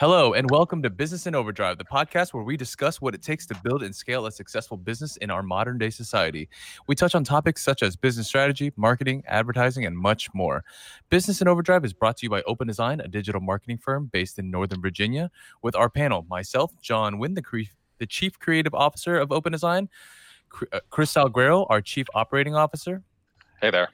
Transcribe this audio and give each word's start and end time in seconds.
Hello, 0.00 0.32
and 0.32 0.50
welcome 0.50 0.82
to 0.82 0.90
Business 0.90 1.28
in 1.28 1.36
Overdrive, 1.36 1.78
the 1.78 1.84
podcast 1.84 2.34
where 2.34 2.42
we 2.42 2.56
discuss 2.56 3.00
what 3.00 3.14
it 3.14 3.22
takes 3.22 3.46
to 3.46 3.54
build 3.62 3.84
and 3.84 3.94
scale 3.94 4.26
a 4.26 4.32
successful 4.32 4.76
business 4.76 5.16
in 5.18 5.30
our 5.30 5.40
modern 5.40 5.78
day 5.78 5.88
society. 5.88 6.48
We 6.88 6.96
touch 6.96 7.14
on 7.14 7.22
topics 7.22 7.62
such 7.62 7.80
as 7.80 7.94
business 7.94 8.26
strategy, 8.26 8.72
marketing, 8.74 9.22
advertising, 9.28 9.86
and 9.86 9.96
much 9.96 10.34
more. 10.34 10.64
Business 11.10 11.40
in 11.40 11.46
Overdrive 11.46 11.84
is 11.84 11.92
brought 11.92 12.16
to 12.16 12.26
you 12.26 12.30
by 12.30 12.42
Open 12.42 12.66
Design, 12.66 12.98
a 12.98 13.06
digital 13.06 13.40
marketing 13.40 13.78
firm 13.78 14.06
based 14.12 14.36
in 14.36 14.50
Northern 14.50 14.82
Virginia. 14.82 15.30
With 15.62 15.76
our 15.76 15.88
panel, 15.88 16.26
myself, 16.28 16.72
John 16.82 17.20
Wynn, 17.20 17.34
the, 17.34 17.42
cre- 17.42 17.70
the 17.98 18.06
Chief 18.06 18.36
Creative 18.40 18.74
Officer 18.74 19.16
of 19.16 19.30
Open 19.30 19.52
Design, 19.52 19.88
uh, 20.72 20.80
Chris 20.90 21.14
Alguero, 21.14 21.66
our 21.70 21.80
Chief 21.80 22.08
Operating 22.16 22.56
Officer. 22.56 23.04
Hey 23.60 23.70
there. 23.70 23.90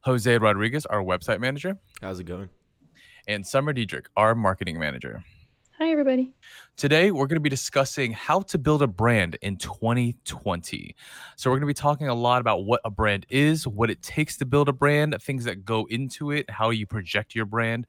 Jose 0.00 0.36
Rodriguez, 0.36 0.84
our 0.86 1.00
website 1.00 1.38
manager. 1.38 1.78
How's 2.02 2.18
it 2.18 2.24
going? 2.24 2.48
And 3.28 3.46
Summer 3.46 3.72
Diedrich, 3.74 4.06
our 4.16 4.34
marketing 4.34 4.80
manager. 4.80 5.22
Hi, 5.78 5.90
everybody. 5.90 6.32
Today, 6.76 7.10
we're 7.12 7.26
going 7.26 7.36
to 7.36 7.40
be 7.40 7.50
discussing 7.50 8.10
how 8.10 8.40
to 8.40 8.58
build 8.58 8.82
a 8.82 8.86
brand 8.86 9.36
in 9.42 9.56
2020. 9.58 10.96
So, 11.36 11.50
we're 11.50 11.56
going 11.56 11.60
to 11.60 11.66
be 11.66 11.74
talking 11.74 12.08
a 12.08 12.14
lot 12.14 12.40
about 12.40 12.64
what 12.64 12.80
a 12.84 12.90
brand 12.90 13.26
is, 13.28 13.66
what 13.66 13.90
it 13.90 14.02
takes 14.02 14.38
to 14.38 14.46
build 14.46 14.68
a 14.68 14.72
brand, 14.72 15.14
things 15.20 15.44
that 15.44 15.64
go 15.64 15.86
into 15.90 16.32
it, 16.32 16.50
how 16.50 16.70
you 16.70 16.86
project 16.86 17.34
your 17.34 17.44
brand. 17.44 17.86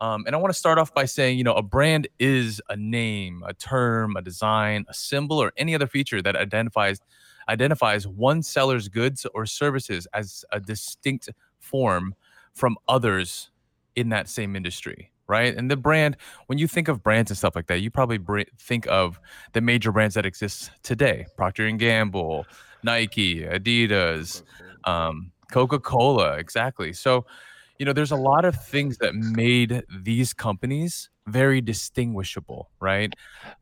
Um, 0.00 0.24
and 0.26 0.34
I 0.34 0.38
want 0.38 0.52
to 0.52 0.58
start 0.58 0.78
off 0.78 0.92
by 0.92 1.04
saying, 1.04 1.38
you 1.38 1.44
know, 1.44 1.54
a 1.54 1.62
brand 1.62 2.08
is 2.18 2.60
a 2.68 2.76
name, 2.76 3.42
a 3.46 3.54
term, 3.54 4.16
a 4.16 4.22
design, 4.22 4.84
a 4.88 4.94
symbol, 4.94 5.40
or 5.40 5.52
any 5.56 5.74
other 5.74 5.86
feature 5.86 6.20
that 6.20 6.36
identifies 6.36 7.00
identifies 7.48 8.08
one 8.08 8.42
seller's 8.42 8.88
goods 8.88 9.26
or 9.34 9.46
services 9.46 10.08
as 10.14 10.44
a 10.50 10.58
distinct 10.58 11.28
form 11.60 12.14
from 12.54 12.76
others 12.88 13.50
in 13.96 14.08
that 14.10 14.28
same 14.28 14.56
industry 14.56 15.10
right? 15.26 15.56
And 15.56 15.70
the 15.70 15.76
brand 15.76 16.16
when 16.46 16.58
you 16.58 16.68
think 16.68 16.88
of 16.88 17.02
brands 17.02 17.30
and 17.30 17.38
stuff 17.38 17.56
like 17.56 17.66
that 17.68 17.80
you 17.80 17.90
probably 17.90 18.18
br- 18.18 18.42
think 18.58 18.86
of 18.88 19.18
the 19.52 19.60
major 19.60 19.92
brands 19.92 20.14
that 20.14 20.26
exist 20.26 20.70
today 20.82 21.26
procter 21.36 21.66
and 21.66 21.78
gamble 21.78 22.46
nike 22.82 23.42
adidas 23.42 24.42
um, 24.84 25.32
coca-cola 25.50 26.36
exactly. 26.36 26.92
So 26.92 27.24
you 27.78 27.86
know 27.86 27.92
there's 27.92 28.12
a 28.12 28.16
lot 28.16 28.44
of 28.44 28.54
things 28.66 28.98
that 28.98 29.14
made 29.14 29.82
these 30.02 30.32
companies 30.32 31.10
very 31.26 31.60
distinguishable 31.60 32.70
right? 32.80 33.12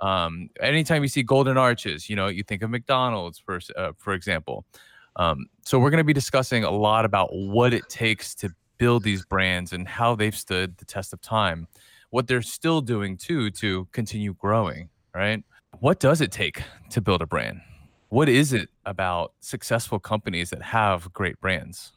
Um, 0.01 0.51
anytime 0.61 1.03
you 1.03 1.09
see 1.09 1.23
golden 1.23 1.57
arches 1.57 2.11
you 2.11 2.17
know 2.17 2.27
you 2.27 2.43
think 2.43 2.63
of 2.63 2.71
mcdonald's 2.71 3.39
for, 3.39 3.61
uh, 3.77 3.93
for 3.99 4.15
example. 4.15 4.65
Um, 5.17 5.47
so 5.63 5.79
we're 5.79 5.91
going 5.91 5.99
to 5.99 6.05
be 6.05 6.15
discussing 6.15 6.65
a 6.65 6.71
lot 6.71 7.05
about 7.05 7.29
what 7.35 7.75
it 7.75 7.87
takes 7.91 8.35
to 8.37 8.51
build 8.83 9.05
these 9.05 9.25
brands 9.25 9.73
and 9.73 9.87
how 9.87 10.17
they've 10.17 10.35
stood 10.35 10.77
the 10.79 10.85
test 10.85 11.13
of 11.13 11.21
time, 11.21 11.69
what 12.11 12.27
they're 12.27 12.43
still 12.43 12.81
doing 12.81 13.17
too 13.17 13.49
to 13.49 13.87
continue 13.93 14.35
growing, 14.35 14.89
right? 15.15 15.45
What 15.79 16.01
does 16.01 16.21
it 16.21 16.33
take 16.33 16.65
to 16.91 17.01
build 17.01 17.23
a 17.23 17.27
brand? 17.27 17.61
What 18.09 18.29
is 18.29 18.53
it 18.53 18.71
about 18.85 19.35
successful 19.39 20.01
companies 20.01 20.51
that 20.51 20.63
have 20.63 21.13
great 21.13 21.41
brands? 21.41 21.93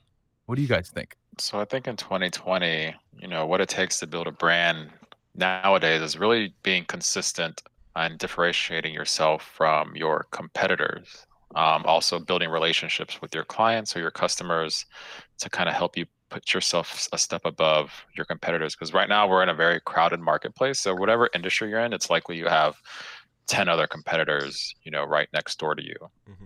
What 0.46 0.58
do 0.58 0.62
you 0.62 0.68
guys 0.68 0.92
think? 0.92 1.16
So 1.40 1.60
I 1.60 1.66
think 1.66 1.88
in 1.88 1.98
2020, 1.98 2.94
you 3.18 3.28
know, 3.28 3.48
what 3.48 3.62
it 3.62 3.70
takes 3.70 4.00
to 4.02 4.06
build 4.06 4.28
a 4.28 4.32
brand 4.32 4.92
nowadays 5.34 6.04
is 6.04 6.20
really 6.20 6.54
being 6.62 6.86
consistent 6.86 7.64
and 7.96 8.20
differentiating 8.20 8.94
yourself 8.94 9.42
from 9.42 9.96
your 9.96 10.28
competitors. 10.30 11.26
Um, 11.56 11.84
also 11.86 12.20
building 12.20 12.50
relationships 12.50 13.22
with 13.22 13.34
your 13.34 13.46
clients 13.46 13.96
or 13.96 14.02
your 14.02 14.12
customers 14.12 14.86
to 15.40 15.50
kind 15.50 15.68
of 15.68 15.74
help 15.74 15.98
you 15.98 16.06
put 16.30 16.54
yourself 16.54 17.08
a 17.14 17.18
step 17.18 17.42
above 17.46 17.92
your 18.16 18.26
competitors 18.26 18.76
because 18.76 18.94
right 18.94 19.10
now 19.10 19.28
we're 19.28 19.44
in 19.44 19.50
a 19.50 19.54
very 19.54 19.80
crowded 19.82 20.20
marketplace 20.20 20.80
so 20.80 20.96
whatever 20.96 21.30
industry 21.34 21.70
you're 21.70 21.80
in 21.80 21.94
it's 21.94 22.10
likely 22.10 22.38
you 22.38 22.48
have 22.48 22.76
10 23.48 23.70
other 23.70 23.88
competitors 23.88 24.74
you 24.84 24.92
know 24.92 25.04
right 25.06 25.28
next 25.34 25.60
door 25.60 25.76
to 25.76 25.84
you. 25.84 25.96
Mm-hmm. 26.30 26.46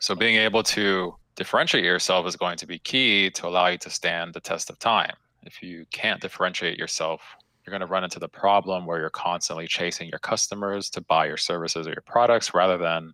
so 0.00 0.14
being 0.14 0.36
able 0.36 0.62
to 0.62 1.14
differentiate 1.34 1.84
yourself 1.84 2.26
is 2.26 2.36
going 2.36 2.56
to 2.56 2.66
be 2.66 2.78
key 2.78 3.30
to 3.30 3.46
allow 3.46 3.66
you 3.66 3.78
to 3.78 3.90
stand 3.90 4.32
the 4.32 4.40
test 4.40 4.70
of 4.70 4.78
time. 4.78 5.12
If 5.42 5.62
you 5.62 5.84
can't 5.90 6.20
differentiate 6.20 6.78
yourself 6.78 7.20
you're 7.66 7.72
going 7.72 7.86
to 7.86 7.92
run 7.92 8.04
into 8.04 8.20
the 8.20 8.28
problem 8.28 8.86
where 8.86 9.00
you're 9.00 9.10
constantly 9.10 9.66
chasing 9.66 10.08
your 10.08 10.20
customers 10.20 10.88
to 10.90 11.00
buy 11.00 11.26
your 11.26 11.36
services 11.36 11.86
or 11.86 11.90
your 11.90 12.04
products 12.06 12.54
rather 12.54 12.78
than 12.78 13.12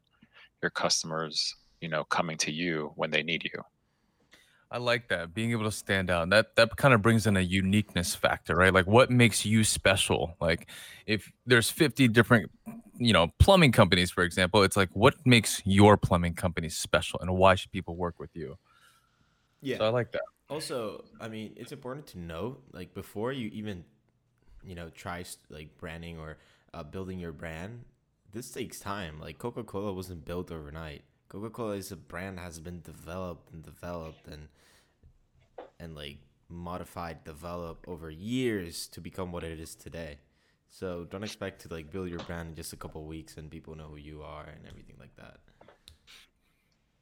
your 0.60 0.70
customers 0.70 1.54
you 1.81 1.88
know 1.88 2.04
coming 2.04 2.37
to 2.37 2.53
you 2.53 2.93
when 2.97 3.10
they 3.10 3.22
need 3.22 3.43
you 3.44 3.62
I 4.72 4.78
like 4.78 5.09
that 5.09 5.34
being 5.34 5.50
able 5.50 5.65
to 5.65 5.71
stand 5.71 6.10
out. 6.10 6.31
That 6.31 6.56
that 6.56 6.77
kind 6.77 6.94
of 6.94 7.03
brings 7.03 7.27
in 7.27 7.37
a 7.37 7.41
uniqueness 7.41 8.15
factor, 8.15 8.56
right? 8.56 8.72
Like 8.72 8.87
what 8.87 9.10
makes 9.10 9.44
you 9.44 9.65
special? 9.65 10.34
Like 10.41 10.69
if 11.06 11.31
there's 11.44 11.71
50 11.71 12.09
different, 12.09 12.50
you 12.97 13.12
know, 13.12 13.32
plumbing 13.38 13.72
companies, 13.72 14.11
for 14.11 14.25
example, 14.25 14.62
it's 14.62 14.77
like 14.77 14.88
what 14.94 15.15
makes 15.27 15.61
your 15.66 15.99
plumbing 15.99 16.34
company 16.34 16.71
special, 16.71 17.21
and 17.21 17.37
why 17.37 17.55
should 17.55 17.71
people 17.71 17.97
work 17.97 18.19
with 18.19 18.31
you? 18.34 18.56
Yeah, 19.61 19.77
so 19.77 19.84
I 19.84 19.88
like 19.91 20.11
that. 20.12 20.22
Also, 20.49 21.05
I 21.21 21.28
mean, 21.28 21.53
it's 21.56 21.72
important 21.72 22.06
to 22.09 22.19
note, 22.19 22.62
like 22.72 22.94
before 22.94 23.31
you 23.32 23.49
even, 23.53 23.84
you 24.65 24.75
know, 24.75 24.88
try 24.88 25.22
like 25.50 25.77
branding 25.77 26.19
or 26.19 26.38
uh, 26.72 26.82
building 26.82 27.19
your 27.19 27.32
brand, 27.32 27.84
this 28.32 28.50
takes 28.50 28.81
time. 28.81 29.21
Like 29.21 29.38
Coca 29.38 29.65
Cola 29.65 29.93
wasn't 29.93 30.25
built 30.25 30.50
overnight. 30.50 31.03
Coca 31.32 31.48
Cola 31.48 31.76
is 31.76 31.91
a 31.91 31.97
brand 31.97 32.38
has 32.38 32.59
been 32.59 32.82
developed 32.82 33.54
and 33.54 33.62
developed 33.62 34.28
and 34.28 34.48
and 35.81 35.97
like 35.97 36.19
modified, 36.50 37.25
developed 37.25 37.88
over 37.88 38.10
years 38.10 38.87
to 38.88 39.00
become 39.00 39.32
what 39.32 39.43
it 39.43 39.59
is 39.59 39.75
today. 39.75 40.19
So 40.69 41.06
don't 41.10 41.25
expect 41.25 41.62
to 41.62 41.75
like 41.75 41.91
build 41.91 42.10
your 42.10 42.19
brand 42.19 42.50
in 42.50 42.54
just 42.54 42.75
a 42.75 42.76
couple 42.76 43.03
weeks 43.06 43.38
and 43.38 43.50
people 43.50 43.75
know 43.75 43.84
who 43.84 43.97
you 43.97 44.22
are 44.22 44.44
and 44.44 44.66
everything 44.69 44.97
like 45.00 45.16
that. 45.16 45.38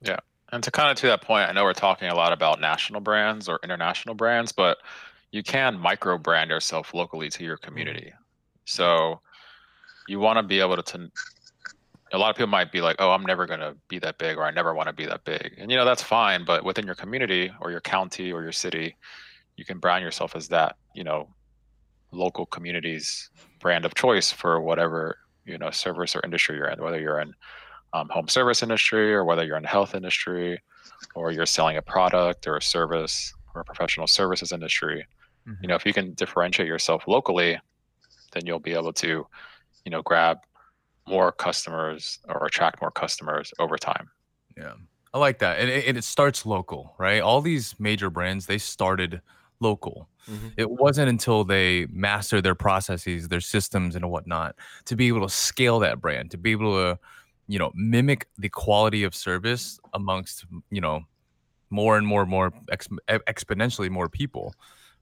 Yeah. 0.01 0.21
And 0.53 0.63
to 0.63 0.71
kind 0.71 0.93
of 0.93 0.97
to 0.99 1.09
that 1.09 1.23
point, 1.23 1.49
I 1.49 1.53
know 1.53 1.65
we're 1.65 1.73
talking 1.73 2.09
a 2.09 2.15
lot 2.15 2.33
about 2.33 2.61
national 2.61 3.01
brands 3.01 3.49
or 3.49 3.59
international 3.65 4.15
brands, 4.15 4.53
but 4.53 4.79
you 5.33 5.43
can 5.43 5.77
micro 5.77 6.19
brand 6.19 6.51
yourself 6.51 6.95
locally 6.95 7.31
to 7.31 7.43
your 7.43 7.57
mm-hmm. 7.57 7.67
community. 7.67 8.13
So 8.65 9.21
you 10.07 10.21
want 10.21 10.39
to 10.39 10.45
be 10.45 10.61
able 10.61 10.77
to, 10.77 10.83
to 10.83 11.11
a 12.13 12.19
lot 12.19 12.31
of 12.31 12.37
people 12.37 12.49
might 12.49 12.73
be 12.73 12.81
like, 12.81 12.97
"Oh, 12.99 13.13
I'm 13.13 13.25
never 13.25 13.47
going 13.47 13.61
to 13.61 13.77
be 13.89 13.99
that 14.01 14.19
big," 14.19 14.37
or 14.37 14.45
"I 14.45 14.51
never 14.51 14.75
want 14.75 14.89
to 14.89 14.93
be 14.93 15.07
that 15.07 15.25
big," 15.25 15.55
and 15.59 15.71
you 15.71 15.77
know 15.77 15.85
that's 15.85 16.03
fine. 16.03 16.45
But 16.45 16.65
within 16.65 16.87
your 16.87 16.95
community 16.95 17.51
or 17.61 17.71
your 17.71 17.81
county 17.81 18.33
or 18.33 18.43
your 18.43 18.53
city, 18.53 18.97
you 19.57 19.65
can 19.65 19.79
brand 19.79 20.03
yourself 20.03 20.35
as 20.35 20.49
that, 20.49 20.77
you 20.95 21.05
know, 21.05 21.29
local 22.13 22.47
community's 22.47 23.31
brand 23.61 23.85
of 23.85 23.95
choice 23.95 24.33
for 24.33 24.61
whatever 24.61 25.19
you 25.45 25.59
know 25.59 25.71
service 25.71 26.17
or 26.17 26.21
industry 26.25 26.57
you're 26.57 26.69
in, 26.69 26.83
whether 26.83 27.01
you're 27.01 27.21
in 27.21 27.35
um, 27.93 28.09
home 28.09 28.29
service 28.29 28.63
industry 28.63 29.13
or 29.13 29.25
whether 29.25 29.45
you're 29.45 29.57
in 29.57 29.65
health 29.65 29.95
industry 29.95 30.61
or 31.15 31.33
you're 31.33 31.47
selling 31.47 31.77
a 31.77 31.83
product 31.83 32.47
or 32.47 32.57
a 32.57 32.63
service 32.63 33.33
or 33.55 33.63
a 33.63 33.65
professional 33.65 34.07
services 34.07 34.53
industry. 34.53 35.07
Mm-hmm. 35.47 35.63
You 35.63 35.69
know, 35.69 35.75
if 35.75 35.87
you 35.87 35.93
can 35.93 36.15
differentiate 36.15 36.69
yourself 36.69 37.05
locally, 37.07 37.59
then 38.33 38.47
you'll 38.47 38.61
be 38.61 38.75
able 38.75 38.93
to, 38.95 39.27
you 39.85 39.91
know, 39.91 40.03
grab 40.03 40.39
more 41.11 41.33
customers 41.33 42.19
or 42.29 42.47
attract 42.47 42.81
more 42.81 42.91
customers 42.91 43.53
over 43.59 43.77
time. 43.77 44.09
Yeah. 44.57 44.75
I 45.13 45.19
like 45.19 45.41
that. 45.41 45.59
And 45.59 45.69
it, 45.69 45.97
it 45.97 46.05
starts 46.05 46.47
local, 46.47 46.95
right? 46.99 47.21
All 47.21 47.41
these 47.41 47.75
major 47.79 48.11
brands, 48.11 48.47
they 48.47 48.59
started 48.59 49.21
local. 49.59 50.09
Mm-hmm. 50.31 50.49
It 50.57 50.71
wasn't 50.71 51.09
until 51.09 51.45
they 51.45 51.87
mastered 51.91 52.45
their 52.45 52.55
processes, 52.55 53.29
their 53.29 53.41
systems, 53.41 53.97
and 53.97 54.11
whatnot 54.11 54.55
to 54.85 54.97
be 54.97 55.09
able 55.09 55.23
to 55.23 55.29
scale 55.29 55.81
that 55.81 56.01
brand, 56.01 56.31
to 56.31 56.39
be 56.39 56.53
able 56.53 56.75
to, 56.77 56.99
you 57.49 57.59
know, 57.59 57.73
mimic 57.75 58.29
the 58.39 58.49
quality 58.49 59.03
of 59.03 59.15
service 59.15 59.81
amongst, 59.95 60.45
you 60.71 60.81
know, 60.81 61.01
more 61.71 61.99
and 61.99 62.07
more, 62.07 62.23
and 62.23 62.31
more 62.31 62.53
ex- 62.71 62.89
exponentially 63.09 63.91
more 63.91 64.09
people, 64.09 64.55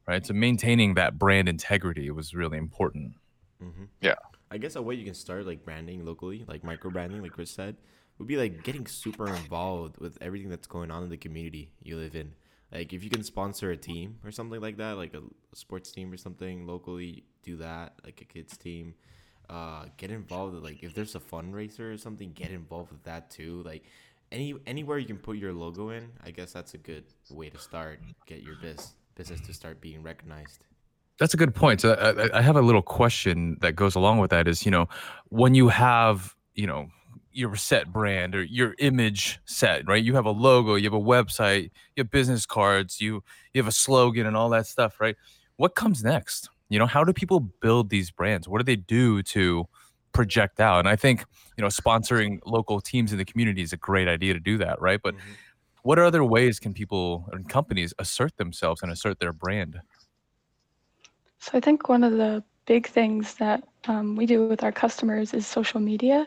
right? 0.06 0.24
So 0.24 0.32
maintaining 0.32 0.94
that 0.94 1.18
brand 1.18 1.48
integrity 1.48 2.10
was 2.10 2.34
really 2.34 2.56
important. 2.56 3.12
Mm-hmm. 3.62 3.84
Yeah. 4.00 4.14
I 4.50 4.58
guess 4.58 4.76
a 4.76 4.82
way 4.82 4.94
you 4.94 5.04
can 5.04 5.14
start 5.14 5.46
like 5.46 5.64
branding 5.64 6.04
locally, 6.04 6.44
like 6.48 6.64
micro 6.64 6.90
branding, 6.90 7.22
like 7.22 7.32
Chris 7.32 7.50
said, 7.50 7.76
would 8.18 8.28
be 8.28 8.36
like 8.36 8.64
getting 8.64 8.86
super 8.86 9.28
involved 9.28 9.98
with 9.98 10.18
everything 10.20 10.48
that's 10.48 10.66
going 10.66 10.90
on 10.90 11.02
in 11.02 11.08
the 11.08 11.16
community 11.16 11.70
you 11.82 11.96
live 11.96 12.16
in. 12.16 12.32
Like 12.72 12.92
if 12.92 13.02
you 13.02 13.10
can 13.10 13.22
sponsor 13.22 13.70
a 13.70 13.76
team 13.76 14.18
or 14.24 14.30
something 14.30 14.60
like 14.60 14.76
that, 14.78 14.96
like 14.96 15.14
a, 15.14 15.22
sports 15.54 15.90
team 15.90 16.12
or 16.12 16.16
something 16.16 16.66
locally, 16.66 17.24
do 17.42 17.56
that. 17.56 17.94
Like 18.04 18.20
a 18.20 18.24
kids 18.24 18.56
team, 18.56 18.94
uh, 19.48 19.86
get 19.96 20.10
involved. 20.10 20.54
With, 20.54 20.64
like 20.64 20.82
if 20.82 20.94
there's 20.94 21.14
a 21.14 21.20
fundraiser 21.20 21.92
or 21.92 21.96
something, 21.96 22.32
get 22.32 22.50
involved 22.50 22.92
with 22.92 23.04
that 23.04 23.30
too. 23.30 23.62
Like 23.64 23.84
any 24.30 24.54
anywhere 24.66 24.98
you 24.98 25.06
can 25.06 25.18
put 25.18 25.38
your 25.38 25.52
logo 25.52 25.90
in, 25.90 26.10
I 26.24 26.30
guess 26.30 26.52
that's 26.52 26.74
a 26.74 26.78
good 26.78 27.04
way 27.30 27.48
to 27.48 27.58
start. 27.58 28.00
Get 28.26 28.42
your 28.42 28.56
biz, 28.56 28.94
business 29.14 29.40
to 29.42 29.54
start 29.54 29.80
being 29.80 30.02
recognized. 30.02 30.64
That's 31.18 31.34
a 31.34 31.36
good 31.36 31.54
point. 31.54 31.80
So 31.80 31.94
I, 31.94 32.38
I 32.38 32.42
have 32.42 32.56
a 32.56 32.62
little 32.62 32.82
question 32.82 33.56
that 33.60 33.74
goes 33.74 33.94
along 33.94 34.18
with 34.18 34.30
that 34.30 34.46
is, 34.46 34.64
you 34.64 34.70
know, 34.70 34.88
when 35.30 35.54
you 35.54 35.68
have, 35.68 36.34
you 36.54 36.66
know, 36.66 36.88
your 37.32 37.54
set 37.54 37.92
brand 37.92 38.34
or 38.34 38.42
your 38.42 38.74
image 38.78 39.38
set, 39.44 39.86
right? 39.86 40.02
You 40.02 40.14
have 40.14 40.26
a 40.26 40.30
logo, 40.30 40.74
you 40.74 40.84
have 40.84 40.92
a 40.92 41.00
website, 41.00 41.70
you 41.94 42.02
have 42.02 42.10
business 42.10 42.46
cards, 42.46 43.00
you 43.00 43.22
you 43.52 43.60
have 43.60 43.68
a 43.68 43.72
slogan 43.72 44.26
and 44.26 44.36
all 44.36 44.48
that 44.50 44.66
stuff, 44.66 45.00
right? 45.00 45.16
What 45.56 45.74
comes 45.74 46.02
next? 46.02 46.50
You 46.68 46.78
know, 46.78 46.86
how 46.86 47.04
do 47.04 47.12
people 47.12 47.40
build 47.40 47.90
these 47.90 48.10
brands? 48.10 48.48
What 48.48 48.58
do 48.58 48.64
they 48.64 48.76
do 48.76 49.22
to 49.24 49.66
project 50.12 50.60
out? 50.60 50.80
And 50.80 50.88
I 50.88 50.96
think, 50.96 51.24
you 51.56 51.62
know, 51.62 51.68
sponsoring 51.68 52.40
local 52.44 52.80
teams 52.80 53.12
in 53.12 53.18
the 53.18 53.24
community 53.24 53.62
is 53.62 53.72
a 53.72 53.76
great 53.76 54.08
idea 54.08 54.34
to 54.34 54.40
do 54.40 54.58
that, 54.58 54.80
right? 54.80 55.00
But 55.02 55.14
mm-hmm. 55.14 55.32
what 55.82 55.98
other 55.98 56.24
ways 56.24 56.58
can 56.58 56.74
people 56.74 57.28
and 57.32 57.48
companies 57.48 57.94
assert 57.98 58.36
themselves 58.36 58.82
and 58.82 58.92
assert 58.92 59.20
their 59.20 59.32
brand? 59.32 59.80
So 61.38 61.52
I 61.54 61.60
think 61.60 61.88
one 61.88 62.04
of 62.04 62.12
the 62.12 62.42
big 62.66 62.86
things 62.88 63.34
that 63.34 63.64
um, 63.86 64.16
we 64.16 64.26
do 64.26 64.46
with 64.46 64.62
our 64.62 64.72
customers 64.72 65.32
is 65.34 65.46
social 65.46 65.80
media. 65.80 66.26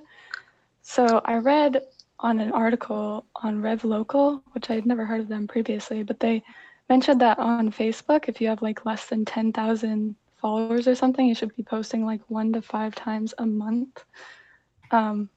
So 0.81 1.21
I 1.25 1.35
read 1.35 1.81
on 2.19 2.39
an 2.39 2.51
article 2.51 3.25
on 3.35 3.61
Rev 3.61 3.83
Local, 3.83 4.43
which 4.53 4.69
I 4.69 4.75
had 4.75 4.85
never 4.85 5.05
heard 5.05 5.21
of 5.21 5.27
them 5.27 5.47
previously, 5.47 6.03
but 6.03 6.19
they 6.19 6.43
mentioned 6.89 7.21
that 7.21 7.39
on 7.39 7.71
Facebook, 7.71 8.27
if 8.27 8.41
you 8.41 8.47
have 8.47 8.61
like 8.61 8.85
less 8.85 9.07
than 9.07 9.25
10,000 9.25 10.15
followers 10.37 10.87
or 10.87 10.95
something, 10.95 11.27
you 11.27 11.35
should 11.35 11.55
be 11.55 11.63
posting 11.63 12.05
like 12.05 12.21
one 12.27 12.51
to 12.53 12.61
five 12.61 12.95
times 12.95 13.33
a 13.37 13.45
month. 13.45 14.03
Um, 14.91 15.29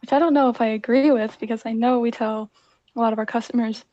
which 0.00 0.12
I 0.12 0.18
don't 0.18 0.34
know 0.34 0.48
if 0.48 0.60
I 0.60 0.68
agree 0.68 1.10
with 1.10 1.38
because 1.40 1.62
I 1.66 1.72
know 1.72 2.00
we 2.00 2.10
tell 2.10 2.50
a 2.96 3.00
lot 3.00 3.12
of 3.12 3.18
our 3.18 3.26
customers, 3.26 3.84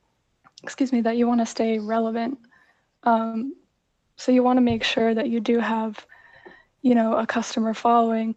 excuse 0.63 0.91
me, 0.91 1.01
that 1.01 1.17
you 1.17 1.27
want 1.27 1.41
to 1.41 1.45
stay 1.45 1.79
relevant. 1.79 2.39
Um, 3.03 3.53
so 4.17 4.31
you 4.31 4.43
want 4.43 4.57
to 4.57 4.61
make 4.61 4.83
sure 4.83 5.13
that 5.13 5.29
you 5.29 5.39
do 5.39 5.59
have, 5.59 6.05
you 6.81 6.95
know, 6.95 7.15
a 7.17 7.25
customer 7.25 7.73
following. 7.73 8.35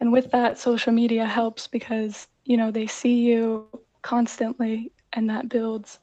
And 0.00 0.12
with 0.12 0.30
that, 0.32 0.58
social 0.58 0.92
media 0.92 1.24
helps 1.24 1.68
because 1.68 2.26
you 2.44 2.56
know, 2.56 2.70
they 2.70 2.86
see 2.86 3.20
you 3.20 3.66
constantly 4.02 4.92
and 5.12 5.28
that 5.30 5.48
builds 5.48 6.00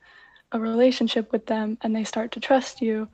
a 0.52 0.60
relationship 0.60 1.32
with 1.32 1.46
them 1.46 1.78
and 1.82 1.96
they 1.96 2.04
start 2.04 2.32
to 2.32 2.40
trust 2.40 2.82
you. 2.82 3.08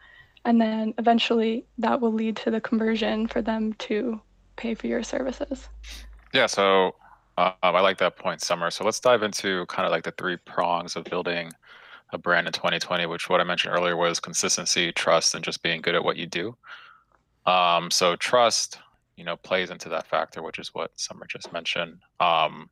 And 0.46 0.62
then 0.62 0.94
eventually 0.98 1.66
that 1.80 2.00
will 2.00 2.14
lead 2.14 2.38
to 2.38 2.52
the 2.52 2.62
conversion 2.62 3.28
for 3.28 3.42
them 3.42 3.74
to 3.74 4.22
pay 4.58 4.76
for 4.76 4.88
your 4.88 5.04
services. 5.04 5.68
Yeah, 6.34 6.46
so 6.46 6.96
uh, 7.38 7.52
I 7.64 7.82
like 7.82 7.98
that 7.98 8.16
point, 8.16 8.42
Summer. 8.42 8.70
So 8.70 8.86
let's 8.86 9.00
dive 9.00 9.24
into 9.24 9.66
kind 9.66 9.86
of 9.86 9.92
like 9.92 10.04
the 10.04 10.12
three 10.12 10.38
prongs 10.38 10.96
of 10.96 11.04
building 11.06 11.52
a 12.12 12.18
brand 12.18 12.48
in 12.48 12.54
2020, 12.54 13.06
which 13.08 13.30
what 13.30 13.42
I 13.42 13.44
mentioned 13.44 13.74
earlier 13.76 13.96
was 13.96 14.20
consistency, 14.20 14.92
trust, 14.92 15.36
and 15.36 15.44
just 15.44 15.64
being 15.64 15.82
good 15.82 15.96
at 15.96 16.04
what 16.04 16.18
you 16.18 16.26
do. 16.26 16.56
Um, 17.46 17.92
so 17.92 18.16
trust, 18.16 18.80
you 19.18 19.24
know, 19.24 19.38
plays 19.38 19.70
into 19.70 19.90
that 19.90 20.08
factor, 20.08 20.42
which 20.42 20.60
is 20.60 20.74
what 20.74 20.92
Summer 21.00 21.26
just 21.28 21.52
mentioned. 21.52 21.98
Um, 22.20 22.70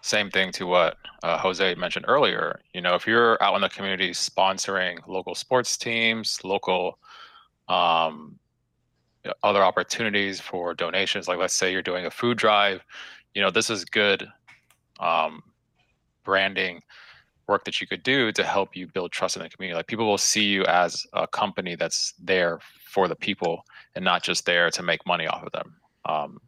same 0.00 0.30
thing 0.30 0.52
to 0.52 0.66
what 0.66 0.96
uh, 1.22 1.38
Jose 1.38 1.74
mentioned 1.74 2.04
earlier. 2.08 2.60
You 2.72 2.80
know, 2.80 2.94
if 2.94 3.06
you're 3.06 3.42
out 3.42 3.54
in 3.56 3.60
the 3.60 3.68
community 3.68 4.10
sponsoring 4.10 4.98
local 5.06 5.34
sports 5.34 5.76
teams, 5.76 6.38
local 6.44 6.98
um, 7.68 8.38
other 9.42 9.62
opportunities 9.62 10.40
for 10.40 10.74
donations, 10.74 11.28
like 11.28 11.38
let's 11.38 11.54
say 11.54 11.72
you're 11.72 11.82
doing 11.82 12.06
a 12.06 12.10
food 12.10 12.38
drive, 12.38 12.80
you 13.34 13.42
know, 13.42 13.50
this 13.50 13.70
is 13.70 13.84
good 13.84 14.26
um, 15.00 15.42
branding 16.24 16.80
work 17.48 17.64
that 17.64 17.80
you 17.80 17.86
could 17.86 18.02
do 18.02 18.30
to 18.32 18.44
help 18.44 18.76
you 18.76 18.86
build 18.86 19.10
trust 19.10 19.36
in 19.36 19.42
the 19.42 19.48
community. 19.48 19.76
Like 19.76 19.86
people 19.86 20.06
will 20.06 20.18
see 20.18 20.44
you 20.44 20.64
as 20.64 21.04
a 21.14 21.26
company 21.26 21.74
that's 21.74 22.12
there 22.22 22.60
for 22.84 23.08
the 23.08 23.16
people 23.16 23.64
and 23.94 24.04
not 24.04 24.22
just 24.22 24.44
there 24.44 24.70
to 24.70 24.82
make 24.82 25.04
money 25.06 25.26
off 25.26 25.42
of 25.42 25.52
them. 25.52 25.74
Um, 26.04 26.38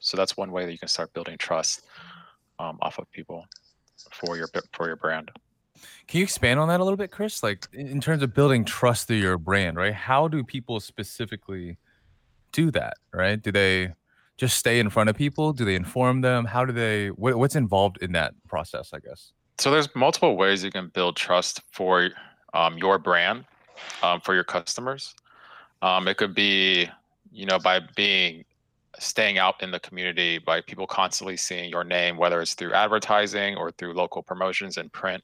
so 0.00 0.16
that's 0.16 0.36
one 0.36 0.52
way 0.52 0.64
that 0.64 0.72
you 0.72 0.78
can 0.78 0.88
start 0.88 1.12
building 1.12 1.36
trust 1.38 1.82
um, 2.58 2.78
off 2.80 2.98
of 2.98 3.10
people 3.10 3.44
for 4.12 4.36
your 4.36 4.48
for 4.72 4.86
your 4.86 4.96
brand. 4.96 5.30
Can 6.06 6.18
you 6.18 6.24
expand 6.24 6.58
on 6.58 6.68
that 6.68 6.80
a 6.80 6.84
little 6.84 6.96
bit, 6.96 7.10
Chris? 7.10 7.42
Like 7.42 7.66
in 7.72 8.00
terms 8.00 8.22
of 8.22 8.34
building 8.34 8.64
trust 8.64 9.08
through 9.08 9.18
your 9.18 9.38
brand, 9.38 9.76
right? 9.76 9.94
How 9.94 10.28
do 10.28 10.42
people 10.42 10.80
specifically 10.80 11.78
do 12.52 12.70
that, 12.72 12.94
right? 13.12 13.40
Do 13.40 13.52
they 13.52 13.92
just 14.36 14.56
stay 14.56 14.78
in 14.78 14.88
front 14.88 15.10
of 15.10 15.16
people? 15.16 15.52
Do 15.52 15.64
they 15.64 15.74
inform 15.74 16.20
them? 16.20 16.44
How 16.44 16.64
do 16.64 16.72
they? 16.72 17.08
What, 17.08 17.36
what's 17.36 17.56
involved 17.56 17.98
in 18.00 18.12
that 18.12 18.34
process? 18.48 18.90
I 18.92 19.00
guess. 19.00 19.32
So 19.58 19.70
there's 19.70 19.88
multiple 19.94 20.36
ways 20.36 20.62
you 20.62 20.70
can 20.70 20.88
build 20.88 21.16
trust 21.16 21.62
for 21.72 22.10
um, 22.54 22.78
your 22.78 22.98
brand 22.98 23.44
um, 24.02 24.20
for 24.20 24.34
your 24.34 24.44
customers. 24.44 25.14
Um, 25.82 26.08
it 26.08 26.16
could 26.16 26.34
be, 26.34 26.88
you 27.32 27.46
know, 27.46 27.58
by 27.58 27.80
being 27.96 28.44
staying 28.98 29.38
out 29.38 29.62
in 29.62 29.70
the 29.70 29.80
community 29.80 30.38
by 30.38 30.60
people 30.60 30.86
constantly 30.86 31.36
seeing 31.36 31.70
your 31.70 31.84
name, 31.84 32.16
whether 32.16 32.40
it's 32.40 32.54
through 32.54 32.72
advertising 32.72 33.56
or 33.56 33.70
through 33.72 33.94
local 33.94 34.22
promotions 34.22 34.76
in 34.76 34.88
print, 34.90 35.22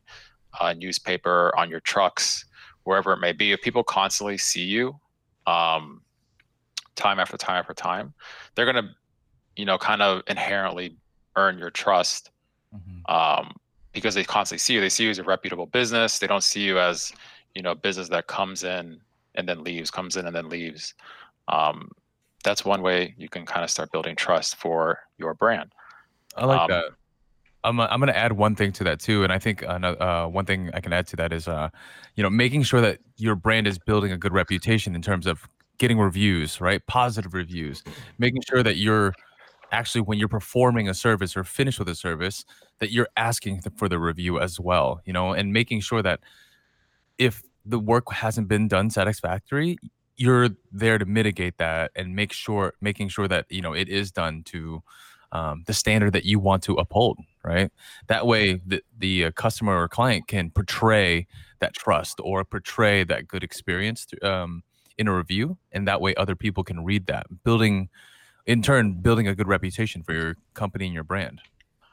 uh, 0.60 0.72
newspaper, 0.72 1.52
on 1.56 1.68
your 1.70 1.80
trucks, 1.80 2.44
wherever 2.84 3.12
it 3.12 3.18
may 3.18 3.32
be. 3.32 3.52
If 3.52 3.62
people 3.62 3.82
constantly 3.82 4.38
see 4.38 4.64
you, 4.64 4.98
um, 5.46 6.02
time 6.94 7.18
after 7.18 7.36
time 7.36 7.58
after 7.58 7.74
time, 7.74 8.14
they're 8.54 8.66
gonna, 8.66 8.94
you 9.56 9.64
know, 9.64 9.78
kind 9.78 10.02
of 10.02 10.22
inherently 10.28 10.96
earn 11.36 11.58
your 11.58 11.70
trust. 11.70 12.30
Mm-hmm. 12.74 13.12
Um, 13.12 13.54
because 13.94 14.14
they 14.14 14.24
constantly 14.24 14.58
see 14.58 14.74
you. 14.74 14.80
They 14.80 14.90
see 14.90 15.04
you 15.04 15.10
as 15.10 15.18
a 15.18 15.24
reputable 15.24 15.66
business. 15.66 16.18
They 16.18 16.26
don't 16.26 16.42
see 16.42 16.62
you 16.62 16.78
as, 16.78 17.12
you 17.54 17.62
know, 17.62 17.70
a 17.70 17.74
business 17.74 18.08
that 18.10 18.26
comes 18.26 18.64
in 18.64 19.00
and 19.36 19.48
then 19.48 19.64
leaves, 19.64 19.90
comes 19.90 20.16
in 20.16 20.26
and 20.26 20.36
then 20.36 20.48
leaves. 20.48 20.94
Um, 21.48 21.90
that's 22.42 22.64
one 22.64 22.82
way 22.82 23.14
you 23.16 23.28
can 23.28 23.46
kind 23.46 23.64
of 23.64 23.70
start 23.70 23.90
building 23.92 24.16
trust 24.16 24.56
for 24.56 24.98
your 25.16 25.32
brand. 25.34 25.72
I 26.36 26.44
like 26.44 26.60
um, 26.60 26.70
that. 26.70 26.84
I'm, 27.62 27.80
I'm 27.80 27.98
going 27.98 28.12
to 28.12 28.16
add 28.16 28.32
one 28.32 28.54
thing 28.54 28.72
to 28.72 28.84
that 28.84 29.00
too, 29.00 29.24
and 29.24 29.32
I 29.32 29.38
think 29.38 29.62
another, 29.62 30.02
uh, 30.02 30.26
one 30.26 30.44
thing 30.44 30.70
I 30.74 30.80
can 30.80 30.92
add 30.92 31.06
to 31.08 31.16
that 31.16 31.32
is, 31.32 31.48
uh, 31.48 31.70
you 32.14 32.22
know, 32.22 32.28
making 32.28 32.64
sure 32.64 32.82
that 32.82 32.98
your 33.16 33.36
brand 33.36 33.66
is 33.66 33.78
building 33.78 34.12
a 34.12 34.18
good 34.18 34.34
reputation 34.34 34.94
in 34.94 35.00
terms 35.00 35.26
of 35.26 35.48
getting 35.78 35.98
reviews, 35.98 36.60
right? 36.60 36.86
Positive 36.86 37.32
reviews, 37.32 37.82
making 38.18 38.42
sure 38.46 38.62
that 38.62 38.76
you're 38.76 39.14
actually 39.72 40.02
when 40.02 40.18
you're 40.18 40.28
performing 40.28 40.88
a 40.88 40.94
service 40.94 41.36
or 41.36 41.44
finished 41.44 41.78
with 41.78 41.88
a 41.88 41.94
service 41.94 42.44
that 42.80 42.90
you're 42.90 43.08
asking 43.16 43.62
for 43.76 43.88
the 43.88 43.98
review 43.98 44.40
as 44.40 44.60
well, 44.60 45.00
you 45.04 45.12
know, 45.12 45.32
and 45.32 45.52
making 45.52 45.80
sure 45.80 46.02
that 46.02 46.20
if 47.18 47.42
the 47.64 47.78
work 47.78 48.12
hasn't 48.12 48.48
been 48.48 48.68
done 48.68 48.90
satisfactory, 48.90 49.76
you're 50.16 50.50
there 50.70 50.98
to 50.98 51.04
mitigate 51.04 51.58
that 51.58 51.90
and 51.96 52.14
make 52.14 52.32
sure 52.32 52.74
making 52.80 53.08
sure 53.08 53.26
that 53.26 53.46
you 53.48 53.60
know 53.60 53.72
it 53.72 53.88
is 53.88 54.12
done 54.12 54.42
to 54.44 54.82
um, 55.32 55.64
the 55.66 55.74
standard 55.74 56.12
that 56.12 56.24
you 56.24 56.38
want 56.38 56.62
to 56.62 56.74
uphold 56.74 57.18
right? 57.44 57.70
That 58.08 58.26
way 58.26 58.60
the, 58.66 58.82
the 58.98 59.26
uh, 59.26 59.30
customer 59.32 59.80
or 59.80 59.88
client 59.88 60.26
can 60.26 60.50
portray 60.50 61.26
that 61.60 61.74
trust 61.74 62.18
or 62.22 62.44
portray 62.44 63.04
that 63.04 63.28
good 63.28 63.44
experience 63.44 64.06
um, 64.22 64.62
in 64.98 65.06
a 65.06 65.16
review 65.16 65.58
and 65.70 65.86
that 65.86 66.00
way 66.00 66.14
other 66.16 66.34
people 66.34 66.64
can 66.64 66.84
read 66.84 67.06
that. 67.06 67.26
Building 67.44 67.90
in 68.46 68.62
turn 68.62 68.94
building 68.94 69.28
a 69.28 69.34
good 69.34 69.48
reputation 69.48 70.02
for 70.02 70.12
your 70.12 70.36
company 70.54 70.84
and 70.86 70.94
your 70.94 71.04
brand. 71.04 71.40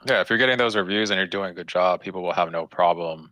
Yeah 0.06 0.22
if 0.22 0.30
you're 0.30 0.40
getting 0.40 0.58
those 0.58 0.76
reviews 0.76 1.10
and 1.10 1.18
you're 1.18 1.28
doing 1.28 1.52
a 1.52 1.54
good 1.54 1.68
job 1.68 2.02
people 2.02 2.22
will 2.22 2.34
have 2.34 2.52
no 2.52 2.66
problem 2.66 3.30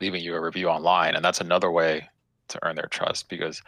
leaving 0.00 0.22
you 0.22 0.34
a 0.34 0.40
review 0.40 0.68
online 0.68 1.14
and 1.14 1.24
that's 1.24 1.40
another 1.40 1.70
way 1.70 2.08
to 2.48 2.58
earn 2.64 2.76
their 2.76 2.88
trust 2.90 3.28
because 3.28 3.62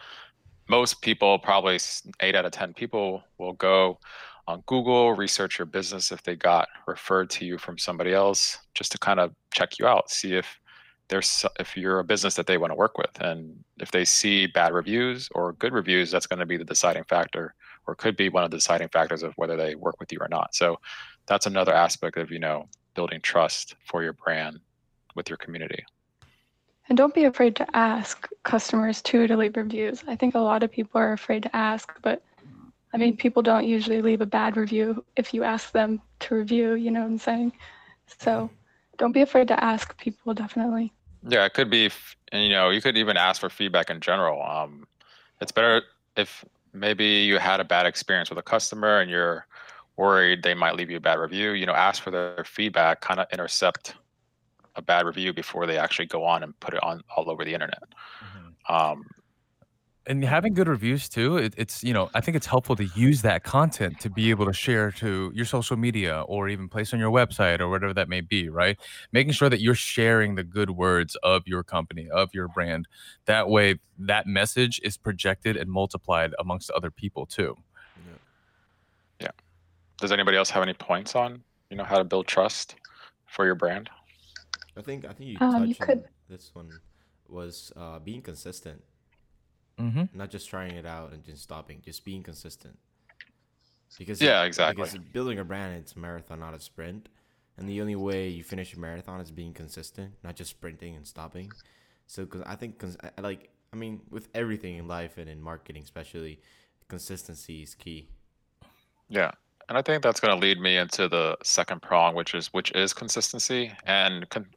most 0.69 1.01
people, 1.01 1.39
probably 1.39 1.79
eight 2.21 2.35
out 2.35 2.45
of 2.45 2.53
10 2.53 2.75
people, 2.75 3.23
will 3.39 3.55
go 3.55 3.99
on 4.47 4.63
Google, 4.67 5.15
research 5.15 5.59
your 5.59 5.67
business 5.67 6.13
if 6.13 6.23
they 6.23 6.37
got 6.37 6.69
referred 6.87 7.31
to 7.31 7.45
you 7.45 7.59
from 7.59 7.79
somebody 7.79 8.13
else, 8.15 8.59
just 8.75 8.93
to 8.93 8.99
kind 8.99 9.21
of 9.21 9.35
check 9.53 9.79
you 9.79 9.87
out, 9.87 10.11
see 10.11 10.35
if 10.35 10.59
there's 11.09 11.45
if 11.59 11.75
you're 11.75 12.01
a 12.01 12.05
business 12.05 12.35
that 12.35 12.47
they 12.47 12.59
want 12.59 12.71
to 12.71 12.75
work 12.75 12.99
with, 12.99 13.21
and 13.21 13.65
if 13.79 13.91
they 13.91 14.05
see 14.05 14.47
bad 14.47 14.75
reviews 14.75 15.29
or 15.35 15.55
good 15.55 15.73
reviews, 15.73 16.11
that's 16.11 16.27
going 16.27 16.39
to 16.39 16.47
be 16.47 16.59
the 16.59 16.65
deciding 16.65 17.05
factor, 17.05 17.55
or 17.89 17.95
could 17.95 18.17
be 18.17 18.29
one 18.29 18.45
of 18.45 18.51
the 18.51 18.59
deciding 18.59 18.89
factors 18.89 19.23
of 19.23 19.33
whether 19.37 19.57
they 19.57 19.75
work 19.75 19.99
with 19.99 20.13
you 20.13 20.19
or 20.21 20.29
not. 20.29 20.55
So 20.55 20.79
that's 21.27 21.47
another 21.47 21.75
aspect 21.75 22.19
of 22.19 22.31
you 22.31 22.39
know 22.39 22.69
building 22.95 23.21
trust 23.23 23.75
for 23.85 24.03
your 24.03 24.13
brand 24.13 24.61
with 25.15 25.29
your 25.29 25.39
community. 25.39 25.83
And 26.89 26.97
don't 26.97 27.15
be 27.15 27.25
afraid 27.25 27.57
to 27.57 27.77
ask 27.77 28.29
customers 28.45 29.03
too 29.03 29.27
to 29.27 29.37
leave 29.37 29.57
reviews. 29.57 30.05
I 30.07 30.17
think 30.17 30.35
a 30.35 30.39
lot 30.39 30.63
of 30.63 30.71
people 30.71 31.01
are 31.01 31.13
afraid 31.13 31.43
to 31.43 31.57
ask, 31.57 31.93
but 32.03 32.23
I 32.93 32.97
mean, 32.97 33.17
people 33.17 33.43
don't 33.43 33.67
usually 33.67 34.01
leave 34.01 34.21
a 34.21 34.27
bad 34.27 34.57
review 34.57 35.05
if 35.17 35.35
you 35.35 35.45
ask 35.45 35.73
them 35.73 36.01
to 36.21 36.35
review, 36.35 36.75
you 36.75 36.91
know 36.91 37.01
what 37.01 37.11
I'm 37.11 37.19
saying? 37.19 37.53
So 38.21 38.51
don't 38.97 39.13
be 39.13 39.21
afraid 39.21 39.49
to 39.49 39.63
ask 39.63 39.97
people, 39.99 40.33
definitely. 40.33 40.93
Yeah, 41.27 41.45
it 41.45 41.53
could 41.53 41.69
be, 41.69 41.91
and 42.33 42.43
you 42.43 42.51
know, 42.51 42.71
you 42.71 42.81
could 42.81 42.97
even 42.97 43.17
ask 43.19 43.41
for 43.41 43.51
feedback 43.51 43.91
in 43.91 44.01
general. 44.01 44.43
Um, 44.43 44.87
it's 45.41 45.53
better 45.53 45.83
if 46.17 46.45
maybe 46.73 47.05
you 47.05 47.39
had 47.39 47.61
a 47.61 47.65
bad 47.65 47.87
experience 47.87 48.31
with 48.31 48.39
a 48.39 48.43
customer 48.43 49.01
and 49.01 49.11
you're 49.11 49.47
worried 49.97 50.43
they 50.43 50.55
might 50.55 50.77
leave 50.77 50.91
you 50.91 50.97
a 50.97 51.01
bad 51.01 51.19
review, 51.19 51.51
you 51.51 51.67
know, 51.67 51.75
ask 51.75 52.03
for 52.03 52.11
their 52.11 52.45
feedback, 52.45 53.01
kind 53.01 53.21
of 53.21 53.27
intercept 53.33 53.95
a 54.77 54.83
bad 54.83 55.05
review 55.05 55.33
before 55.33 55.67
they 55.67 55.77
actually 55.77 56.07
go 56.07 56.25
on 56.25 56.43
and 56.43 56.59
put 56.61 56.73
it 56.73 56.83
on 56.83 57.03
all 57.17 57.29
over 57.31 57.45
the 57.45 57.53
internet. 57.53 57.83
Mm-hmm. 58.23 58.75
Um, 58.75 59.05
and 60.09 60.25
having 60.25 60.55
good 60.55 60.67
reviews 60.69 61.09
too 61.09 61.37
it, 61.37 61.55
it's 61.57 61.85
you 61.85 61.93
know 61.93 62.11
i 62.15 62.21
think 62.21 62.37
it's 62.37 62.47
helpful 62.47 62.75
to 62.75 62.85
use 62.97 63.23
that 63.23 63.45
content 63.45 64.01
to 64.01 64.09
be 64.11 64.31
able 64.31 64.47
to 64.47 64.53
share 64.53 64.91
to 64.91 65.31
your 65.35 65.45
social 65.45 65.77
media 65.77 66.23
or 66.23 66.49
even 66.49 66.69
place 66.69 66.93
on 66.95 66.99
your 66.99 67.11
website 67.11 67.61
or 67.61 67.69
whatever 67.69 67.93
that 67.95 68.09
may 68.09 68.21
be 68.21 68.49
right? 68.49 68.79
Making 69.13 69.33
sure 69.33 69.49
that 69.51 69.61
you're 69.61 69.75
sharing 69.75 70.35
the 70.35 70.43
good 70.45 70.71
words 70.71 71.17
of 71.23 71.43
your 71.47 71.63
company 71.63 72.09
of 72.11 72.31
your 72.33 72.49
brand. 72.49 72.89
That 73.27 73.49
way 73.49 73.79
that 73.99 74.27
message 74.27 74.81
is 74.83 74.97
projected 74.97 75.57
and 75.57 75.71
multiplied 75.71 76.35
amongst 76.39 76.71
other 76.71 76.91
people 76.91 77.27
too. 77.27 77.55
Yeah. 78.07 78.15
Yeah. 79.27 79.31
does 80.01 80.11
anybody 80.13 80.37
else 80.37 80.51
have 80.51 80.63
any 80.63 80.75
points 80.75 81.15
on 81.15 81.43
you 81.71 81.77
know 81.77 81.85
how 81.85 81.99
to 81.99 82.05
build 82.05 82.27
trust 82.27 82.77
for 83.27 83.45
your 83.45 83.55
brand? 83.55 83.91
I 84.77 84.83
think 84.83 85.05
i 85.05 85.13
think 85.13 85.31
you 85.31 85.37
Um, 85.41 85.53
touched 85.53 85.69
you 85.69 85.77
on 85.81 85.87
could- 85.87 86.09
this 86.29 86.51
one 86.55 86.71
was 87.29 87.73
uh, 87.77 87.99
being 87.99 88.23
consistent 88.23 88.83
mm-hmm. 89.79 90.05
not 90.13 90.31
just 90.31 90.49
trying 90.49 90.75
it 90.75 90.87
out 90.87 91.13
and 91.13 91.25
just 91.25 91.43
stopping, 91.43 91.83
just 91.85 92.05
being 92.05 92.23
consistent. 92.23 92.79
Because 93.99 94.21
Yeah, 94.21 94.45
exactly. 94.45 94.85
Because 94.85 94.99
building 95.13 95.39
a 95.39 95.45
brand, 95.45 95.77
it's 95.77 95.95
a 95.95 95.99
marathon, 95.99 96.41
not 96.41 96.55
a 96.55 96.61
sprint. 96.61 97.09
And 97.57 97.69
the 97.69 97.81
only 97.81 97.97
way 97.97 98.29
you 98.29 98.45
finish 98.45 98.75
a 98.75 98.79
marathon 98.79 99.21
is 99.21 99.31
being 99.31 99.53
consistent, 99.53 100.13
not 100.23 100.37
just 100.37 100.51
sprinting 100.51 100.95
and 100.95 101.07
stopping. 101.07 101.51
So, 102.07 102.25
because 102.25 102.43
I 102.43 102.55
think, 102.55 102.79
cause 102.79 102.97
I- 103.03 103.11
I 103.19 103.21
like, 103.21 103.51
I 103.73 103.77
mean, 103.77 104.01
with 104.11 104.29
everything 104.35 104.77
in 104.77 104.87
life 104.87 105.19
and 105.19 105.29
in 105.29 105.43
marketing, 105.43 105.83
especially, 105.83 106.41
consistency 106.89 107.63
is 107.63 107.75
key. 107.75 108.09
Yeah. 109.09 109.33
And 109.69 109.77
I 109.77 109.83
think 109.83 110.03
that's 110.03 110.21
going 110.21 110.35
to 110.35 110.41
lead 110.41 110.61
me 110.61 110.77
into 110.77 111.09
the 111.09 111.37
second 111.43 111.83
prong, 111.83 112.15
which 112.15 112.35
is 112.35 112.47
which 112.55 112.73
is 112.73 112.95
consistency. 112.95 113.73
And 113.85 114.29
con- 114.31 114.49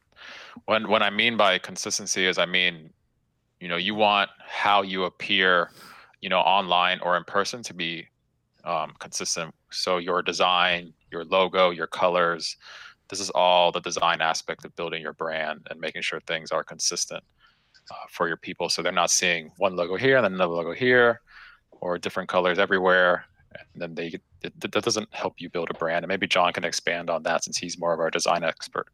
when 0.66 0.88
when 0.88 1.02
I 1.02 1.10
mean 1.10 1.36
by 1.36 1.58
consistency 1.60 2.26
is 2.26 2.38
I 2.38 2.46
mean, 2.46 2.94
you 3.62 3.68
know, 3.68 3.78
you 3.78 3.96
want 3.96 4.30
how 4.40 4.82
you 4.82 5.06
appear, 5.06 5.72
you 6.20 6.30
know, 6.30 6.40
online 6.40 7.00
or 7.02 7.16
in 7.16 7.24
person 7.24 7.62
to 7.64 7.74
be 7.74 8.08
um, 8.66 8.94
consistent. 9.00 9.54
So 9.72 9.98
your 9.98 10.22
design, 10.22 10.94
your 11.12 11.24
logo, 11.26 11.70
your 11.70 11.88
colors, 11.88 12.58
this 13.10 13.20
is 13.20 13.30
all 13.30 13.72
the 13.72 13.80
design 13.82 14.22
aspect 14.22 14.66
of 14.66 14.76
building 14.76 15.02
your 15.02 15.14
brand 15.14 15.68
and 15.70 15.80
making 15.80 16.02
sure 16.02 16.20
things 16.22 16.52
are 16.52 16.64
consistent 16.64 17.24
uh, 17.92 18.06
for 18.10 18.28
your 18.28 18.38
people. 18.38 18.68
So 18.68 18.82
they're 18.82 18.92
not 18.92 19.12
seeing 19.12 19.52
one 19.58 19.76
logo 19.76 19.96
here 19.96 20.18
and 20.18 20.26
then 20.26 20.34
another 20.34 20.54
logo 20.54 20.74
here, 20.74 21.22
or 21.72 21.98
different 21.98 22.30
colors 22.30 22.60
everywhere 22.60 23.26
and 23.74 23.82
then 23.82 23.96
they 23.96 24.20
it, 24.44 24.60
that 24.62 24.84
doesn't 24.84 25.14
help 25.14 25.36
you 25.40 25.50
build 25.50 25.70
a 25.70 25.74
brand 25.74 26.04
and 26.04 26.08
maybe 26.08 26.28
john 26.28 26.54
can 26.54 26.64
expand 26.64 27.10
on 27.10 27.24
that 27.24 27.44
since 27.44 27.58
he's 27.58 27.80
more 27.80 27.94
of 27.94 28.00
our 28.00 28.10
design 28.10 28.44
expert 28.44 28.88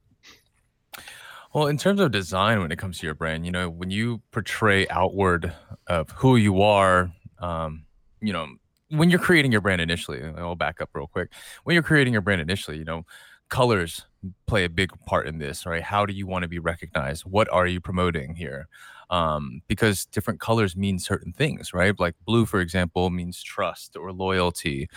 Well, 1.54 1.68
in 1.68 1.78
terms 1.78 2.00
of 2.00 2.12
design, 2.12 2.60
when 2.60 2.72
it 2.72 2.78
comes 2.78 3.00
to 3.00 3.06
your 3.06 3.16
brand, 3.16 3.46
you 3.46 3.52
know, 3.52 3.70
when 3.70 3.90
you 3.90 4.22
portray 4.32 4.88
outward 4.90 5.54
of 5.88 6.10
who 6.12 6.36
you 6.36 6.62
are, 6.62 7.12
um, 7.40 7.86
you 8.22 8.34
know, 8.34 8.48
when 8.90 9.10
you're 9.10 9.20
creating 9.20 9.52
your 9.52 9.62
brand 9.62 9.82
initially, 9.82 10.22
I'll 10.38 10.56
back 10.56 10.82
up 10.82 10.90
real 10.94 11.08
quick. 11.08 11.32
When 11.64 11.74
you're 11.74 11.84
creating 11.84 12.14
your 12.14 12.22
brand 12.22 12.42
initially, 12.42 12.78
you 12.78 12.86
know, 12.86 13.06
colors 13.50 14.06
play 14.46 14.66
a 14.66 14.70
big 14.70 14.92
part 15.06 15.28
in 15.28 15.38
this, 15.38 15.66
right? 15.66 15.82
How 15.82 16.06
do 16.06 16.14
you 16.14 16.28
want 16.28 16.44
to 16.44 16.50
be 16.50 16.60
recognized? 16.60 17.24
What 17.24 17.50
are 17.52 17.68
you 17.68 17.80
promoting 17.80 18.36
here? 18.36 18.68
Um, 19.10 19.62
because 19.68 20.06
different 20.06 20.42
colors 20.42 20.76
mean 20.76 21.00
certain 21.00 21.32
things, 21.32 21.74
right? 21.74 21.98
Like 21.98 22.16
blue, 22.26 22.46
for 22.46 22.60
example, 22.60 23.10
means 23.10 23.42
trust 23.42 23.96
or 23.96 24.12
loyalty. 24.12 24.90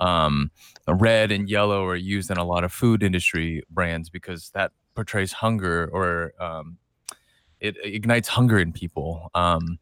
Um, 0.00 0.50
red 0.88 1.30
and 1.32 1.48
yellow 1.48 1.84
are 1.86 1.96
used 1.96 2.30
in 2.30 2.38
a 2.38 2.44
lot 2.44 2.64
of 2.64 2.72
food 2.72 3.02
industry 3.02 3.62
brands 3.70 4.10
because 4.10 4.50
that 4.54 4.72
portrays 4.94 5.32
hunger 5.32 5.88
or 5.92 6.32
um, 6.40 6.78
it 7.60 7.76
ignites 7.82 8.28
hunger 8.28 8.58
in 8.58 8.72
people. 8.72 9.30
Um, 9.34 9.78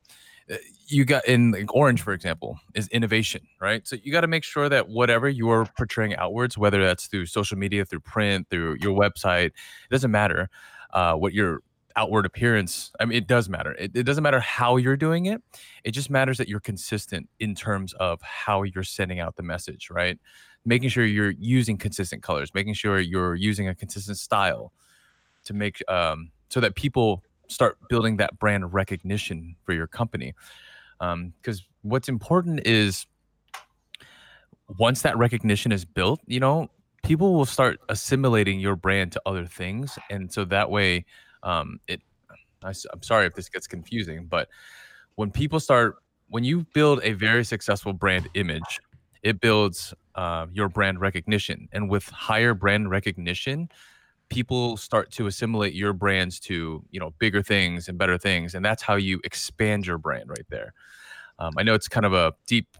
you 0.86 1.04
got 1.04 1.26
in 1.26 1.52
like 1.52 1.74
orange, 1.74 2.02
for 2.02 2.12
example, 2.12 2.58
is 2.74 2.88
innovation, 2.88 3.46
right? 3.60 3.86
So 3.86 3.96
you 4.02 4.12
got 4.12 4.22
to 4.22 4.26
make 4.26 4.44
sure 4.44 4.68
that 4.68 4.88
whatever 4.88 5.28
you're 5.28 5.66
portraying 5.76 6.16
outwards, 6.16 6.58
whether 6.58 6.84
that's 6.84 7.06
through 7.06 7.26
social 7.26 7.56
media, 7.56 7.84
through 7.84 8.00
print, 8.00 8.48
through 8.50 8.78
your 8.80 8.98
website, 8.98 9.46
it 9.46 9.90
doesn't 9.90 10.10
matter 10.10 10.50
uh, 10.92 11.14
what 11.14 11.32
your 11.32 11.60
outward 11.96 12.26
appearance. 12.26 12.90
I 12.98 13.04
mean, 13.04 13.16
it 13.16 13.26
does 13.26 13.48
matter. 13.48 13.72
It, 13.72 13.92
it 13.94 14.02
doesn't 14.04 14.22
matter 14.22 14.40
how 14.40 14.76
you're 14.76 14.96
doing 14.96 15.26
it. 15.26 15.42
It 15.84 15.92
just 15.92 16.10
matters 16.10 16.38
that 16.38 16.48
you're 16.48 16.60
consistent 16.60 17.28
in 17.38 17.54
terms 17.54 17.92
of 17.94 18.20
how 18.22 18.62
you're 18.64 18.84
sending 18.84 19.20
out 19.20 19.36
the 19.36 19.42
message, 19.42 19.90
right? 19.90 20.18
Making 20.64 20.88
sure 20.88 21.04
you're 21.04 21.34
using 21.38 21.78
consistent 21.78 22.22
colors, 22.22 22.52
making 22.54 22.74
sure 22.74 23.00
you're 23.00 23.34
using 23.34 23.68
a 23.68 23.74
consistent 23.74 24.18
style 24.18 24.72
to 25.44 25.54
make 25.54 25.82
um, 25.88 26.30
so 26.48 26.60
that 26.60 26.74
people 26.74 27.22
start 27.48 27.78
building 27.88 28.16
that 28.18 28.38
brand 28.38 28.72
recognition 28.72 29.56
for 29.64 29.72
your 29.72 29.86
company. 29.86 30.34
Because 30.98 31.64
what's 31.82 32.08
important 32.08 32.66
is 32.66 33.06
once 34.78 35.02
that 35.02 35.16
recognition 35.16 35.72
is 35.72 35.84
built, 35.84 36.20
you 36.26 36.40
know, 36.40 36.70
people 37.02 37.34
will 37.34 37.46
start 37.46 37.80
assimilating 37.88 38.60
your 38.60 38.76
brand 38.76 39.12
to 39.12 39.22
other 39.26 39.46
things, 39.46 39.98
and 40.10 40.32
so 40.32 40.44
that 40.46 40.70
way, 40.70 41.04
um, 41.42 41.80
it. 41.88 42.00
I, 42.62 42.68
am 42.92 43.02
sorry 43.02 43.26
if 43.26 43.34
this 43.34 43.48
gets 43.48 43.66
confusing, 43.66 44.26
but 44.26 44.48
when 45.14 45.30
people 45.30 45.60
start, 45.60 45.96
when 46.28 46.44
you 46.44 46.66
build 46.74 47.00
a 47.02 47.12
very 47.12 47.42
successful 47.42 47.94
brand 47.94 48.28
image, 48.34 48.80
it 49.22 49.40
builds 49.40 49.94
uh, 50.14 50.46
your 50.52 50.68
brand 50.68 51.00
recognition, 51.00 51.68
and 51.72 51.88
with 51.88 52.06
higher 52.10 52.52
brand 52.52 52.90
recognition, 52.90 53.70
people 54.30 54.76
start 54.76 55.10
to 55.10 55.26
assimilate 55.26 55.74
your 55.74 55.92
brands 55.92 56.40
to 56.40 56.82
you 56.90 57.00
know 57.00 57.10
bigger 57.18 57.42
things 57.42 57.88
and 57.88 57.98
better 57.98 58.16
things 58.16 58.54
and 58.54 58.64
that's 58.64 58.82
how 58.82 58.94
you 58.94 59.20
expand 59.24 59.86
your 59.86 59.98
brand 59.98 60.30
right 60.30 60.46
there. 60.48 60.72
Um, 61.38 61.52
i 61.58 61.62
know 61.62 61.74
it's 61.74 61.88
kind 61.88 62.06
of 62.06 62.14
a 62.14 62.32
deep 62.46 62.76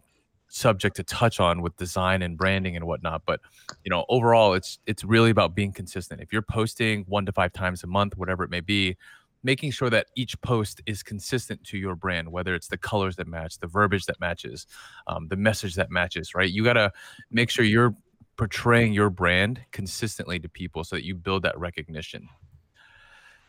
subject 0.49 0.97
to 0.97 1.05
touch 1.05 1.39
on 1.39 1.63
with 1.63 1.77
design 1.77 2.23
and 2.23 2.37
branding 2.37 2.75
and 2.75 2.85
whatnot 2.85 3.23
but 3.25 3.41
you 3.85 3.91
know 3.91 4.05
overall 4.09 4.53
it's 4.55 4.79
it's 4.87 5.05
really 5.05 5.31
about 5.31 5.55
being 5.55 5.73
consistent. 5.73 6.21
If 6.21 6.33
you're 6.33 6.43
posting 6.43 7.05
one 7.05 7.25
to 7.27 7.33
five 7.33 7.53
times 7.53 7.85
a 7.85 7.87
month 7.87 8.17
whatever 8.17 8.43
it 8.43 8.51
may 8.51 8.61
be 8.61 8.97
making 9.43 9.71
sure 9.71 9.89
that 9.91 10.07
each 10.17 10.39
post 10.43 10.83
is 10.87 11.03
consistent 11.03 11.63
to 11.65 11.79
your 11.79 11.95
brand 11.95 12.31
whether 12.31 12.55
it's 12.55 12.69
the 12.69 12.77
colors 12.77 13.17
that 13.17 13.29
match 13.29 13.59
the 13.59 13.67
verbiage 13.69 14.07
that 14.07 14.21
matches 14.21 14.67
um, 15.07 15.29
the 15.29 15.37
message 15.37 15.75
that 15.77 15.91
matches 15.91 16.35
right? 16.35 16.51
You 16.51 16.65
got 16.65 16.75
to 16.75 16.93
make 17.31 17.49
sure 17.49 17.65
you're 17.65 17.95
portraying 18.41 18.95
your 18.95 19.11
brand 19.11 19.61
consistently 19.71 20.39
to 20.39 20.49
people 20.49 20.83
so 20.83 20.97
that 20.97 21.05
you 21.05 21.15
build 21.15 21.43
that 21.43 21.59
recognition. 21.59 22.27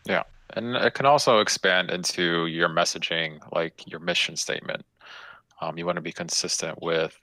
Yeah. 0.05 0.24
And 0.50 0.75
it 0.75 0.95
can 0.95 1.05
also 1.05 1.39
expand 1.39 1.89
into 1.89 2.48
your 2.48 2.67
messaging, 2.67 3.39
like 3.53 3.89
your 3.89 4.01
mission 4.01 4.36
statement. 4.36 4.83
Um, 5.62 5.77
you 5.77 5.86
want 5.86 5.95
to 5.95 6.01
be 6.01 6.12
consistent 6.12 6.81
with, 6.81 7.17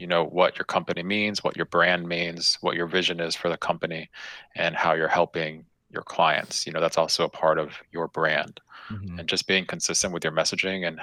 you 0.00 0.08
know, 0.08 0.24
what 0.24 0.58
your 0.58 0.64
company 0.64 1.04
means, 1.04 1.44
what 1.44 1.56
your 1.56 1.66
brand 1.66 2.08
means, 2.08 2.58
what 2.62 2.74
your 2.74 2.88
vision 2.88 3.20
is 3.20 3.36
for 3.36 3.48
the 3.48 3.58
company, 3.58 4.10
and 4.56 4.74
how 4.74 4.94
you're 4.94 5.06
helping 5.06 5.64
your 5.90 6.02
clients. 6.02 6.66
You 6.66 6.72
know, 6.72 6.80
that's 6.80 6.98
also 6.98 7.22
a 7.22 7.28
part 7.28 7.60
of 7.60 7.74
your 7.92 8.08
brand. 8.08 8.60
Mm-hmm. 8.90 9.20
And 9.20 9.28
just 9.28 9.46
being 9.46 9.66
consistent 9.66 10.12
with 10.12 10.24
your 10.24 10.32
messaging 10.32 10.88
and, 10.88 10.98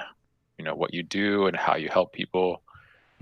you 0.58 0.64
know, 0.66 0.74
what 0.74 0.92
you 0.92 1.02
do 1.02 1.46
and 1.46 1.56
how 1.56 1.76
you 1.76 1.88
help 1.88 2.12
people 2.12 2.60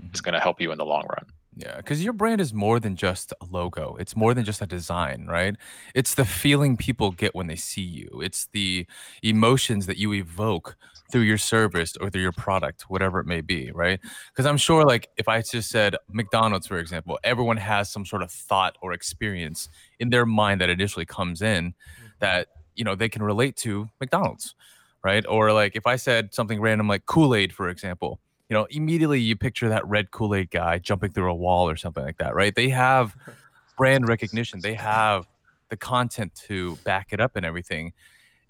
mm-hmm. 0.01 0.13
is 0.13 0.19
going 0.19 0.33
to 0.33 0.41
help 0.41 0.59
you 0.59 0.73
in 0.73 0.77
the 0.77 0.85
long 0.85 1.05
run. 1.07 1.25
Yeah, 1.57 1.77
because 1.77 2.01
your 2.01 2.13
brand 2.13 2.39
is 2.39 2.53
more 2.53 2.79
than 2.79 2.95
just 2.95 3.33
a 3.41 3.45
logo. 3.45 3.97
It's 3.99 4.15
more 4.15 4.33
than 4.33 4.45
just 4.45 4.61
a 4.61 4.65
design, 4.65 5.25
right? 5.27 5.55
It's 5.93 6.15
the 6.15 6.23
feeling 6.23 6.77
people 6.77 7.11
get 7.11 7.35
when 7.35 7.47
they 7.47 7.57
see 7.57 7.81
you. 7.81 8.21
It's 8.23 8.47
the 8.53 8.87
emotions 9.21 9.85
that 9.87 9.97
you 9.97 10.13
evoke 10.13 10.77
through 11.11 11.21
your 11.21 11.37
service 11.37 11.97
or 11.97 12.09
through 12.09 12.21
your 12.21 12.31
product, 12.31 12.83
whatever 12.83 13.19
it 13.19 13.25
may 13.25 13.41
be, 13.41 13.69
right? 13.71 13.99
Because 14.31 14.45
I'm 14.45 14.55
sure, 14.55 14.85
like, 14.85 15.09
if 15.17 15.27
I 15.27 15.41
just 15.41 15.69
said 15.69 15.97
McDonald's, 16.09 16.67
for 16.67 16.77
example, 16.77 17.19
everyone 17.25 17.57
has 17.57 17.91
some 17.91 18.05
sort 18.05 18.21
of 18.21 18.31
thought 18.31 18.77
or 18.81 18.93
experience 18.93 19.67
in 19.99 20.09
their 20.09 20.25
mind 20.25 20.61
that 20.61 20.69
initially 20.69 21.05
comes 21.05 21.41
in 21.41 21.71
mm-hmm. 21.71 22.07
that, 22.19 22.47
you 22.75 22.85
know, 22.85 22.95
they 22.95 23.09
can 23.09 23.23
relate 23.23 23.57
to 23.57 23.89
McDonald's, 23.99 24.55
right? 25.03 25.25
Or 25.27 25.51
like 25.51 25.75
if 25.75 25.85
I 25.85 25.97
said 25.97 26.33
something 26.33 26.61
random 26.61 26.87
like 26.87 27.05
Kool 27.05 27.35
Aid, 27.35 27.51
for 27.51 27.67
example, 27.67 28.21
you 28.51 28.57
know, 28.57 28.67
immediately 28.69 29.21
you 29.21 29.37
picture 29.37 29.69
that 29.69 29.87
red 29.87 30.11
Kool 30.11 30.35
Aid 30.35 30.51
guy 30.51 30.77
jumping 30.77 31.13
through 31.13 31.31
a 31.31 31.33
wall 31.33 31.69
or 31.69 31.77
something 31.77 32.03
like 32.03 32.17
that, 32.17 32.35
right? 32.35 32.53
They 32.53 32.67
have 32.67 33.15
brand 33.77 34.09
recognition, 34.09 34.59
they 34.59 34.73
have 34.73 35.25
the 35.69 35.77
content 35.77 36.35
to 36.47 36.75
back 36.83 37.13
it 37.13 37.21
up 37.21 37.37
and 37.37 37.45
everything. 37.45 37.93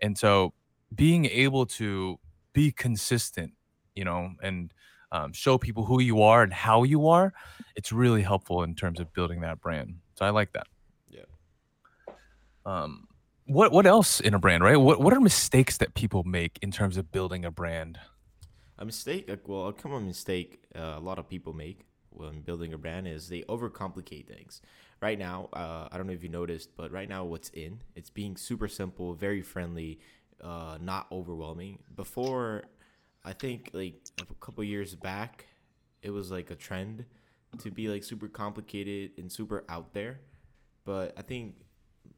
And 0.01 0.17
so 0.17 0.53
being 0.96 1.27
able 1.27 1.67
to 1.67 2.20
be 2.51 2.72
consistent, 2.72 3.53
you 3.93 4.03
know, 4.03 4.31
and 4.41 4.74
um, 5.12 5.34
show 5.34 5.60
people 5.60 5.86
who 5.86 6.01
you 6.01 6.24
are 6.24 6.41
and 6.41 6.51
how 6.51 6.81
you 6.81 7.08
are, 7.08 7.31
it's 7.75 7.91
really 7.91 8.24
helpful 8.24 8.63
in 8.63 8.74
terms 8.74 9.00
of 9.00 9.13
building 9.13 9.41
that 9.41 9.62
brand. 9.62 10.00
So 10.15 10.25
I 10.25 10.31
like 10.31 10.51
that. 10.53 10.65
Yeah. 11.12 11.25
Um, 12.65 13.08
what 13.46 13.72
what 13.72 13.86
else 13.86 14.20
in 14.20 14.34
a 14.34 14.39
brand, 14.39 14.63
right? 14.63 14.77
What 14.77 15.00
what 15.00 15.13
are 15.13 15.22
mistakes 15.22 15.77
that 15.77 15.93
people 15.93 16.24
make 16.24 16.58
in 16.63 16.72
terms 16.72 16.98
of 16.98 17.12
building 17.12 17.46
a 17.46 17.51
brand? 17.51 18.00
A 18.81 18.85
mistake, 18.85 19.29
well, 19.45 19.67
a 19.67 19.73
common 19.73 20.07
mistake 20.07 20.63
uh, 20.75 20.95
a 20.97 21.00
lot 21.00 21.19
of 21.19 21.29
people 21.29 21.53
make 21.53 21.85
when 22.09 22.41
building 22.41 22.73
a 22.73 22.79
brand 22.79 23.07
is 23.07 23.29
they 23.29 23.43
overcomplicate 23.43 24.25
things. 24.25 24.59
Right 25.03 25.19
now, 25.19 25.50
uh, 25.53 25.88
I 25.91 25.97
don't 25.97 26.07
know 26.07 26.13
if 26.13 26.23
you 26.23 26.29
noticed, 26.29 26.75
but 26.75 26.91
right 26.91 27.07
now, 27.07 27.23
what's 27.23 27.50
in? 27.50 27.81
It's 27.95 28.09
being 28.09 28.35
super 28.35 28.67
simple, 28.67 29.13
very 29.13 29.43
friendly, 29.43 30.00
uh, 30.43 30.79
not 30.81 31.05
overwhelming. 31.11 31.77
Before, 31.95 32.63
I 33.23 33.33
think 33.33 33.69
like 33.71 34.01
a 34.19 34.33
couple 34.43 34.63
years 34.63 34.95
back, 34.95 35.45
it 36.01 36.09
was 36.09 36.31
like 36.31 36.50
a 36.50 36.55
trend 36.55 37.05
to 37.59 37.69
be 37.69 37.88
like 37.88 38.03
super 38.03 38.29
complicated 38.29 39.11
and 39.19 39.31
super 39.31 39.63
out 39.69 39.93
there. 39.93 40.21
But 40.85 41.13
I 41.19 41.21
think 41.21 41.53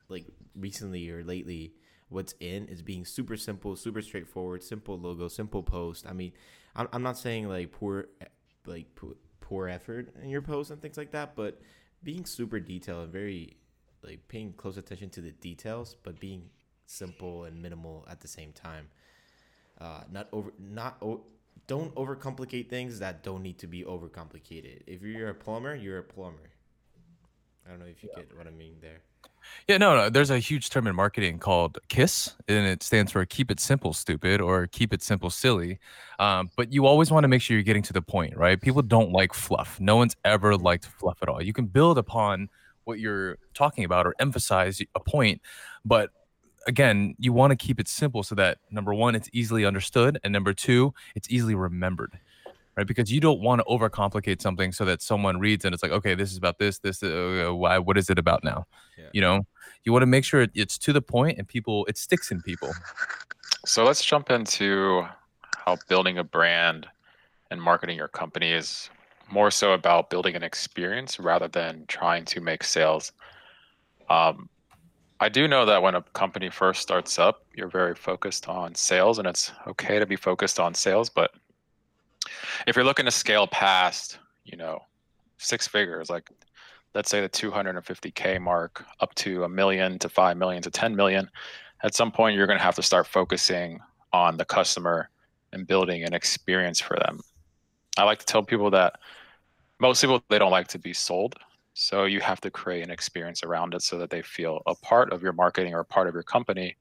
like 0.07 0.27
recently 0.55 1.09
or 1.09 1.25
lately, 1.25 1.73
what's 2.13 2.35
in 2.39 2.67
is 2.67 2.81
being 2.81 3.05
super 3.05 3.35
simple, 3.35 3.75
super 3.75 4.01
straightforward, 4.01 4.63
simple 4.63 4.97
logo, 4.97 5.27
simple 5.27 5.63
post. 5.63 6.05
I 6.07 6.13
mean, 6.13 6.31
I'm, 6.75 6.87
I'm 6.93 7.03
not 7.03 7.17
saying 7.17 7.49
like 7.49 7.71
poor, 7.71 8.07
like 8.65 8.87
poor, 8.95 9.67
effort 9.67 10.11
in 10.23 10.29
your 10.29 10.41
post 10.41 10.71
and 10.71 10.81
things 10.81 10.97
like 10.97 11.11
that, 11.11 11.35
but 11.35 11.61
being 12.03 12.25
super 12.25 12.59
detailed 12.59 13.03
and 13.03 13.13
very 13.13 13.57
like 14.03 14.27
paying 14.27 14.51
close 14.53 14.77
attention 14.77 15.09
to 15.11 15.21
the 15.21 15.31
details, 15.31 15.95
but 16.01 16.19
being 16.19 16.49
simple 16.87 17.43
and 17.43 17.61
minimal 17.61 18.05
at 18.09 18.21
the 18.21 18.27
same 18.27 18.51
time. 18.51 18.87
Uh, 19.79 20.01
not 20.11 20.27
over, 20.31 20.51
not 20.57 20.97
o- 21.03 21.23
don't 21.67 21.93
overcomplicate 21.95 22.69
things 22.69 22.99
that 22.99 23.23
don't 23.23 23.43
need 23.43 23.59
to 23.59 23.67
be 23.67 23.83
overcomplicated. 23.83 24.81
If 24.87 25.03
you're 25.03 25.29
a 25.29 25.35
plumber, 25.35 25.75
you're 25.75 25.99
a 25.99 26.03
plumber. 26.03 26.49
I 27.65 27.69
don't 27.69 27.79
know 27.79 27.85
if 27.85 28.03
you 28.03 28.09
yeah. 28.11 28.23
get 28.23 28.37
what 28.37 28.47
I 28.47 28.51
mean 28.51 28.77
there. 28.81 29.01
Yeah, 29.67 29.77
no, 29.77 29.95
no. 29.95 30.09
There's 30.09 30.29
a 30.29 30.39
huge 30.39 30.69
term 30.69 30.87
in 30.87 30.95
marketing 30.95 31.39
called 31.39 31.79
KISS, 31.89 32.35
and 32.47 32.67
it 32.67 32.83
stands 32.83 33.11
for 33.11 33.25
keep 33.25 33.49
it 33.51 33.59
simple, 33.59 33.93
stupid, 33.93 34.41
or 34.41 34.67
keep 34.67 34.93
it 34.93 35.01
simple, 35.01 35.29
silly. 35.29 35.79
Um, 36.19 36.49
but 36.55 36.73
you 36.73 36.85
always 36.85 37.11
want 37.11 37.23
to 37.23 37.27
make 37.27 37.41
sure 37.41 37.55
you're 37.55 37.63
getting 37.63 37.83
to 37.83 37.93
the 37.93 38.01
point, 38.01 38.35
right? 38.35 38.59
People 38.59 38.81
don't 38.81 39.11
like 39.11 39.33
fluff. 39.33 39.79
No 39.79 39.95
one's 39.95 40.15
ever 40.25 40.55
liked 40.57 40.85
fluff 40.85 41.17
at 41.21 41.29
all. 41.29 41.41
You 41.41 41.53
can 41.53 41.65
build 41.65 41.97
upon 41.97 42.49
what 42.85 42.99
you're 42.99 43.37
talking 43.53 43.85
about 43.85 44.05
or 44.05 44.13
emphasize 44.19 44.81
a 44.95 44.99
point, 44.99 45.41
but 45.85 46.09
again, 46.67 47.15
you 47.17 47.33
want 47.33 47.51
to 47.51 47.55
keep 47.55 47.79
it 47.79 47.87
simple 47.87 48.23
so 48.23 48.35
that 48.35 48.57
number 48.71 48.93
one, 48.93 49.15
it's 49.15 49.29
easily 49.33 49.65
understood, 49.65 50.19
and 50.23 50.31
number 50.33 50.53
two, 50.53 50.93
it's 51.15 51.29
easily 51.29 51.55
remembered 51.55 52.19
right? 52.75 52.87
Because 52.87 53.11
you 53.11 53.19
don't 53.19 53.41
want 53.41 53.59
to 53.59 53.65
overcomplicate 53.65 54.41
something 54.41 54.71
so 54.71 54.85
that 54.85 55.01
someone 55.01 55.39
reads 55.39 55.65
and 55.65 55.73
it's 55.73 55.83
like, 55.83 55.91
okay, 55.91 56.15
this 56.15 56.31
is 56.31 56.37
about 56.37 56.59
this, 56.59 56.79
this, 56.79 57.03
uh, 57.03 57.47
uh, 57.49 57.53
why, 57.53 57.77
what 57.79 57.97
is 57.97 58.09
it 58.09 58.19
about 58.19 58.43
now? 58.43 58.65
Yeah. 58.97 59.05
You 59.13 59.21
know, 59.21 59.41
you 59.83 59.91
want 59.91 60.03
to 60.03 60.07
make 60.07 60.25
sure 60.25 60.47
it's 60.53 60.77
to 60.79 60.93
the 60.93 61.01
point 61.01 61.37
and 61.37 61.47
people, 61.47 61.85
it 61.85 61.97
sticks 61.97 62.31
in 62.31 62.41
people. 62.41 62.71
So 63.65 63.83
let's 63.83 64.03
jump 64.03 64.29
into 64.29 65.05
how 65.65 65.77
building 65.87 66.17
a 66.17 66.23
brand 66.23 66.87
and 67.51 67.61
marketing 67.61 67.97
your 67.97 68.07
company 68.07 68.51
is 68.51 68.89
more 69.31 69.51
so 69.51 69.73
about 69.73 70.09
building 70.09 70.35
an 70.35 70.43
experience 70.43 71.19
rather 71.19 71.47
than 71.47 71.85
trying 71.87 72.25
to 72.25 72.41
make 72.41 72.63
sales. 72.63 73.11
Um, 74.09 74.49
I 75.19 75.29
do 75.29 75.47
know 75.47 75.65
that 75.65 75.81
when 75.81 75.95
a 75.95 76.01
company 76.01 76.49
first 76.49 76.81
starts 76.81 77.17
up, 77.17 77.45
you're 77.55 77.69
very 77.69 77.95
focused 77.95 78.49
on 78.49 78.75
sales, 78.75 79.19
and 79.19 79.27
it's 79.27 79.51
okay 79.67 79.97
to 79.97 80.05
be 80.05 80.17
focused 80.17 80.59
on 80.59 80.73
sales, 80.73 81.09
but 81.09 81.31
if 82.67 82.75
you're 82.75 82.85
looking 82.85 83.05
to 83.05 83.11
scale 83.11 83.47
past, 83.47 84.19
you 84.43 84.57
know, 84.57 84.79
six 85.37 85.67
figures, 85.67 86.09
like 86.09 86.29
let's 86.93 87.09
say 87.09 87.21
the 87.21 87.29
250k 87.29 88.39
mark 88.41 88.85
up 88.99 89.13
to 89.15 89.43
a 89.43 89.49
million 89.49 89.97
to 89.99 90.09
5 90.09 90.37
million 90.37 90.61
to 90.61 90.69
10 90.69 90.95
million 90.95 91.29
at 91.83 91.93
some 91.93 92.11
point 92.11 92.35
you're 92.35 92.47
going 92.47 92.57
to 92.57 92.63
have 92.63 92.75
to 92.75 92.81
start 92.81 93.07
focusing 93.07 93.79
on 94.11 94.37
the 94.37 94.45
customer 94.45 95.09
and 95.51 95.67
building 95.67 96.03
an 96.03 96.13
experience 96.13 96.79
for 96.79 96.97
them. 96.97 97.19
I 97.97 98.03
like 98.03 98.19
to 98.19 98.25
tell 98.25 98.43
people 98.43 98.71
that 98.71 98.99
most 99.79 100.01
people 100.01 100.23
they 100.29 100.39
don't 100.39 100.51
like 100.51 100.67
to 100.69 100.79
be 100.79 100.93
sold 100.93 101.35
so 101.73 102.05
you 102.05 102.21
have 102.21 102.39
to 102.41 102.51
create 102.51 102.83
an 102.83 102.91
experience 102.91 103.43
around 103.43 103.73
it 103.73 103.81
so 103.81 103.97
that 103.97 104.09
they 104.09 104.21
feel 104.21 104.61
a 104.67 104.75
part 104.75 105.11
of 105.11 105.21
your 105.21 105.33
marketing 105.33 105.73
or 105.73 105.79
a 105.79 105.85
part 105.85 106.07
of 106.07 106.13
your 106.13 106.23
company 106.23 106.75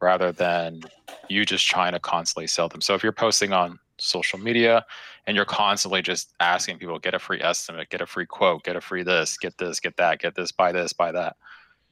rather 0.00 0.32
than 0.32 0.80
you 1.28 1.44
just 1.44 1.66
trying 1.66 1.92
to 1.92 2.00
constantly 2.00 2.46
sell 2.46 2.68
them. 2.68 2.80
So 2.80 2.94
if 2.94 3.02
you're 3.02 3.12
posting 3.12 3.52
on 3.52 3.78
social 3.98 4.38
media 4.38 4.84
and 5.26 5.36
you're 5.36 5.44
constantly 5.44 6.02
just 6.02 6.32
asking 6.40 6.78
people 6.78 6.98
get 6.98 7.14
a 7.14 7.18
free 7.18 7.40
estimate 7.40 7.88
get 7.90 8.00
a 8.00 8.06
free 8.06 8.26
quote 8.26 8.64
get 8.64 8.76
a 8.76 8.80
free 8.80 9.02
this 9.02 9.36
get 9.36 9.56
this 9.58 9.80
get 9.80 9.96
that 9.96 10.20
get 10.20 10.34
this 10.34 10.52
buy 10.52 10.72
this 10.72 10.92
buy 10.92 11.12
that. 11.12 11.36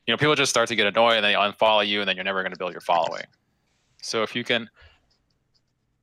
You 0.06 0.12
know 0.12 0.18
people 0.18 0.34
just 0.34 0.50
start 0.50 0.68
to 0.68 0.76
get 0.76 0.86
annoyed 0.86 1.16
and 1.16 1.24
they 1.24 1.34
unfollow 1.34 1.86
you 1.86 2.00
and 2.00 2.08
then 2.08 2.16
you're 2.16 2.24
never 2.24 2.42
going 2.42 2.52
to 2.52 2.58
build 2.58 2.72
your 2.72 2.80
following. 2.80 3.24
So 4.02 4.22
if 4.22 4.36
you 4.36 4.44
can 4.44 4.68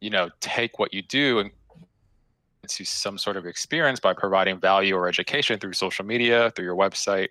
you 0.01 0.09
know 0.09 0.29
take 0.41 0.79
what 0.79 0.93
you 0.93 1.01
do 1.01 1.39
and 1.39 1.51
into 2.63 2.85
some 2.85 3.17
sort 3.17 3.35
of 3.35 3.45
experience 3.45 3.99
by 3.99 4.13
providing 4.13 4.57
value 4.59 4.95
or 4.95 5.07
education 5.07 5.59
through 5.59 5.73
social 5.73 6.05
media 6.05 6.51
through 6.55 6.65
your 6.65 6.75
website 6.75 7.27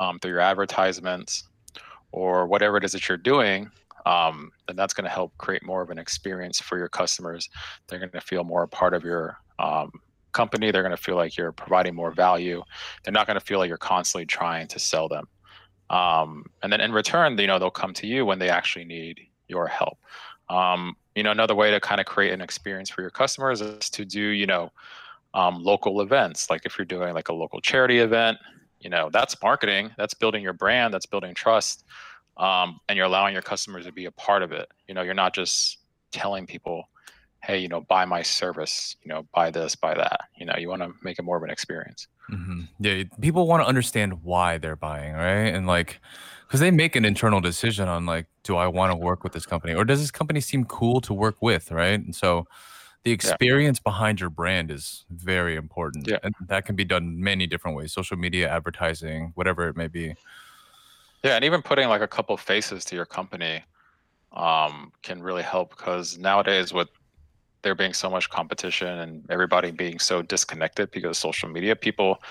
um, 0.00 0.18
through 0.18 0.32
your 0.32 0.40
advertisements 0.40 1.44
or 2.12 2.46
whatever 2.46 2.76
it 2.76 2.84
is 2.84 2.92
that 2.92 3.08
you're 3.08 3.16
doing 3.16 3.70
um, 4.06 4.52
then 4.66 4.76
that's 4.76 4.94
going 4.94 5.04
to 5.04 5.10
help 5.10 5.36
create 5.36 5.64
more 5.64 5.82
of 5.82 5.90
an 5.90 5.98
experience 5.98 6.60
for 6.60 6.78
your 6.78 6.88
customers. 6.88 7.50
They're 7.86 7.98
going 7.98 8.10
to 8.10 8.20
feel 8.20 8.44
more 8.44 8.62
a 8.62 8.68
part 8.68 8.94
of 8.94 9.02
your 9.04 9.36
um, 9.58 9.90
company. 10.32 10.70
They're 10.70 10.84
going 10.84 10.96
to 10.96 11.02
feel 11.02 11.16
like 11.16 11.36
you're 11.36 11.52
providing 11.52 11.94
more 11.94 12.12
value. 12.12 12.62
They're 13.02 13.12
not 13.12 13.26
going 13.26 13.38
to 13.38 13.44
feel 13.44 13.58
like 13.58 13.68
you're 13.68 13.78
constantly 13.78 14.24
trying 14.24 14.68
to 14.68 14.78
sell 14.78 15.08
them. 15.08 15.26
Um, 15.90 16.46
and 16.62 16.72
then 16.72 16.80
in 16.80 16.92
return, 16.92 17.36
you 17.36 17.48
know, 17.48 17.58
they'll 17.58 17.70
come 17.70 17.92
to 17.94 18.06
you 18.06 18.24
when 18.24 18.38
they 18.38 18.48
actually 18.48 18.84
need 18.84 19.20
your 19.48 19.66
help. 19.66 19.98
Um, 20.48 20.96
you 21.16 21.24
know, 21.24 21.32
another 21.32 21.56
way 21.56 21.72
to 21.72 21.80
kind 21.80 22.00
of 22.00 22.06
create 22.06 22.32
an 22.32 22.40
experience 22.40 22.88
for 22.88 23.00
your 23.00 23.10
customers 23.10 23.60
is 23.60 23.90
to 23.90 24.04
do, 24.04 24.20
you 24.20 24.46
know, 24.46 24.70
um, 25.34 25.62
local 25.62 26.00
events. 26.00 26.48
Like 26.48 26.64
if 26.64 26.78
you're 26.78 26.84
doing 26.84 27.12
like 27.12 27.28
a 27.28 27.32
local 27.32 27.60
charity 27.60 27.98
event, 27.98 28.38
you 28.78 28.88
know, 28.88 29.10
that's 29.12 29.40
marketing. 29.42 29.90
That's 29.98 30.14
building 30.14 30.44
your 30.44 30.52
brand. 30.52 30.94
That's 30.94 31.06
building 31.06 31.34
trust 31.34 31.84
um, 32.36 32.80
and 32.88 32.96
you're 32.96 33.06
allowing 33.06 33.32
your 33.32 33.42
customers 33.42 33.86
to 33.86 33.92
be 33.92 34.04
a 34.04 34.10
part 34.10 34.42
of 34.42 34.52
it. 34.52 34.68
You 34.88 34.94
know, 34.94 35.02
you're 35.02 35.14
not 35.14 35.34
just 35.34 35.78
telling 36.12 36.46
people, 36.46 36.88
"Hey, 37.42 37.58
you 37.58 37.68
know, 37.68 37.80
buy 37.80 38.04
my 38.04 38.22
service. 38.22 38.96
You 39.02 39.08
know, 39.08 39.26
buy 39.34 39.50
this, 39.50 39.74
buy 39.74 39.94
that." 39.94 40.22
You 40.36 40.46
know, 40.46 40.54
you 40.58 40.68
want 40.68 40.82
to 40.82 40.92
make 41.02 41.18
it 41.18 41.22
more 41.22 41.36
of 41.36 41.42
an 41.42 41.50
experience. 41.50 42.08
Mm-hmm. 42.30 42.62
Yeah, 42.80 43.04
people 43.20 43.46
want 43.46 43.62
to 43.62 43.68
understand 43.68 44.24
why 44.24 44.58
they're 44.58 44.76
buying, 44.76 45.14
right? 45.14 45.54
And 45.54 45.66
like, 45.66 46.00
because 46.46 46.60
they 46.60 46.70
make 46.70 46.96
an 46.96 47.04
internal 47.04 47.40
decision 47.40 47.88
on 47.88 48.06
like, 48.06 48.26
do 48.42 48.56
I 48.56 48.66
want 48.66 48.92
to 48.92 48.96
work 48.96 49.22
with 49.22 49.32
this 49.32 49.46
company, 49.46 49.74
or 49.74 49.84
does 49.84 50.00
this 50.00 50.10
company 50.10 50.40
seem 50.40 50.64
cool 50.64 51.00
to 51.02 51.14
work 51.14 51.36
with, 51.40 51.70
right? 51.70 52.00
And 52.00 52.14
so, 52.14 52.46
the 53.04 53.12
experience 53.12 53.78
yeah. 53.78 53.90
behind 53.90 54.20
your 54.20 54.30
brand 54.30 54.70
is 54.72 55.04
very 55.10 55.54
important, 55.54 56.08
yeah. 56.08 56.18
and 56.24 56.34
that 56.48 56.64
can 56.64 56.74
be 56.74 56.84
done 56.84 57.20
many 57.20 57.46
different 57.46 57.76
ways: 57.76 57.92
social 57.92 58.16
media, 58.16 58.48
advertising, 58.50 59.32
whatever 59.34 59.68
it 59.68 59.76
may 59.76 59.86
be. 59.86 60.16
Yeah, 61.26 61.34
and 61.34 61.44
even 61.44 61.60
putting 61.60 61.88
like 61.88 62.02
a 62.02 62.06
couple 62.06 62.36
faces 62.36 62.84
to 62.84 62.94
your 62.94 63.04
company 63.04 63.64
um, 64.30 64.92
can 65.02 65.20
really 65.20 65.42
help 65.42 65.70
because 65.70 66.16
nowadays 66.16 66.72
with 66.72 66.88
there 67.62 67.74
being 67.74 67.94
so 67.94 68.08
much 68.08 68.30
competition 68.30 69.00
and 69.00 69.24
everybody 69.28 69.72
being 69.72 69.98
so 69.98 70.22
disconnected 70.22 70.88
because 70.92 71.10
of 71.10 71.16
social 71.16 71.48
media, 71.48 71.74
people 71.74 72.22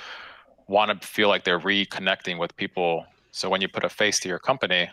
want 0.70 1.02
to 1.02 1.06
feel 1.06 1.28
like 1.28 1.44
they're 1.44 1.60
reconnecting 1.60 2.40
with 2.40 2.56
people. 2.56 3.06
So 3.32 3.50
when 3.50 3.60
you 3.60 3.68
put 3.68 3.84
a 3.84 3.90
face 3.90 4.22
to 4.22 4.30
your 4.30 4.40
company, 4.40 4.90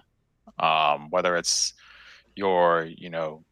um, 0.59 1.09
whether 1.11 1.37
it's 1.37 1.73
your, 2.35 2.88
you 2.99 3.09
know, 3.09 3.45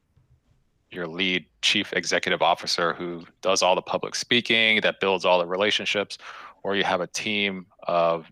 your 0.90 1.06
lead 1.06 1.46
chief 1.62 1.92
executive 1.92 2.42
officer 2.42 2.92
who 2.92 3.24
does 3.40 3.62
all 3.62 3.76
the 3.76 3.82
public 3.82 4.16
speaking, 4.16 4.80
that 4.80 4.98
builds 4.98 5.24
all 5.24 5.38
the 5.38 5.46
relationships, 5.46 6.18
or 6.64 6.74
you 6.74 6.82
have 6.82 7.00
a 7.00 7.06
team 7.06 7.66
of 7.84 8.26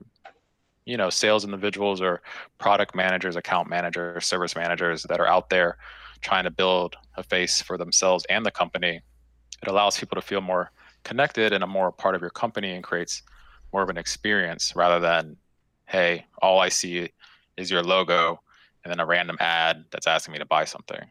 you 0.88 0.96
know 0.96 1.10
sales 1.10 1.44
individuals 1.44 2.00
or 2.00 2.22
product 2.56 2.94
managers 2.94 3.36
account 3.36 3.68
managers 3.68 4.24
service 4.24 4.56
managers 4.56 5.02
that 5.04 5.20
are 5.20 5.26
out 5.26 5.50
there 5.50 5.76
trying 6.22 6.44
to 6.44 6.50
build 6.50 6.96
a 7.16 7.22
face 7.22 7.60
for 7.60 7.76
themselves 7.76 8.24
and 8.30 8.44
the 8.44 8.50
company 8.50 9.00
it 9.62 9.68
allows 9.68 9.98
people 9.98 10.16
to 10.16 10.26
feel 10.26 10.40
more 10.40 10.70
connected 11.04 11.52
and 11.52 11.62
a 11.62 11.66
more 11.66 11.92
part 11.92 12.14
of 12.14 12.20
your 12.22 12.30
company 12.30 12.72
and 12.72 12.82
creates 12.82 13.22
more 13.72 13.82
of 13.82 13.90
an 13.90 13.98
experience 13.98 14.74
rather 14.74 14.98
than 14.98 15.36
hey 15.86 16.24
all 16.40 16.58
i 16.58 16.70
see 16.70 17.08
is 17.58 17.70
your 17.70 17.82
logo 17.82 18.40
and 18.84 18.90
then 18.90 19.00
a 19.00 19.06
random 19.06 19.36
ad 19.40 19.84
that's 19.90 20.06
asking 20.06 20.32
me 20.32 20.38
to 20.38 20.46
buy 20.46 20.64
something. 20.64 21.10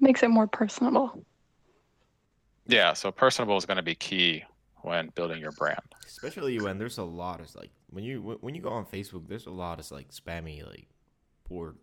Makes 0.00 0.22
it 0.22 0.28
more 0.28 0.46
personable. 0.46 1.24
Yeah 2.66 2.92
so 2.92 3.10
personable 3.10 3.56
is 3.56 3.66
going 3.66 3.78
to 3.78 3.82
be 3.82 3.96
key 3.96 4.44
when 4.82 5.08
building 5.16 5.40
your 5.40 5.52
brand. 5.52 5.80
Especially 6.06 6.60
when 6.60 6.78
there's 6.78 6.98
a 6.98 7.02
lot 7.02 7.40
of 7.40 7.52
like 7.56 7.70
when 7.90 8.04
you 8.04 8.38
when 8.40 8.54
you 8.54 8.62
go 8.62 8.70
on 8.70 8.84
Facebook, 8.84 9.28
there's 9.28 9.46
a 9.46 9.50
lot 9.50 9.80
of 9.80 9.90
like 9.90 10.10
spammy 10.10 10.66
like 10.66 10.88
poor 11.44 11.74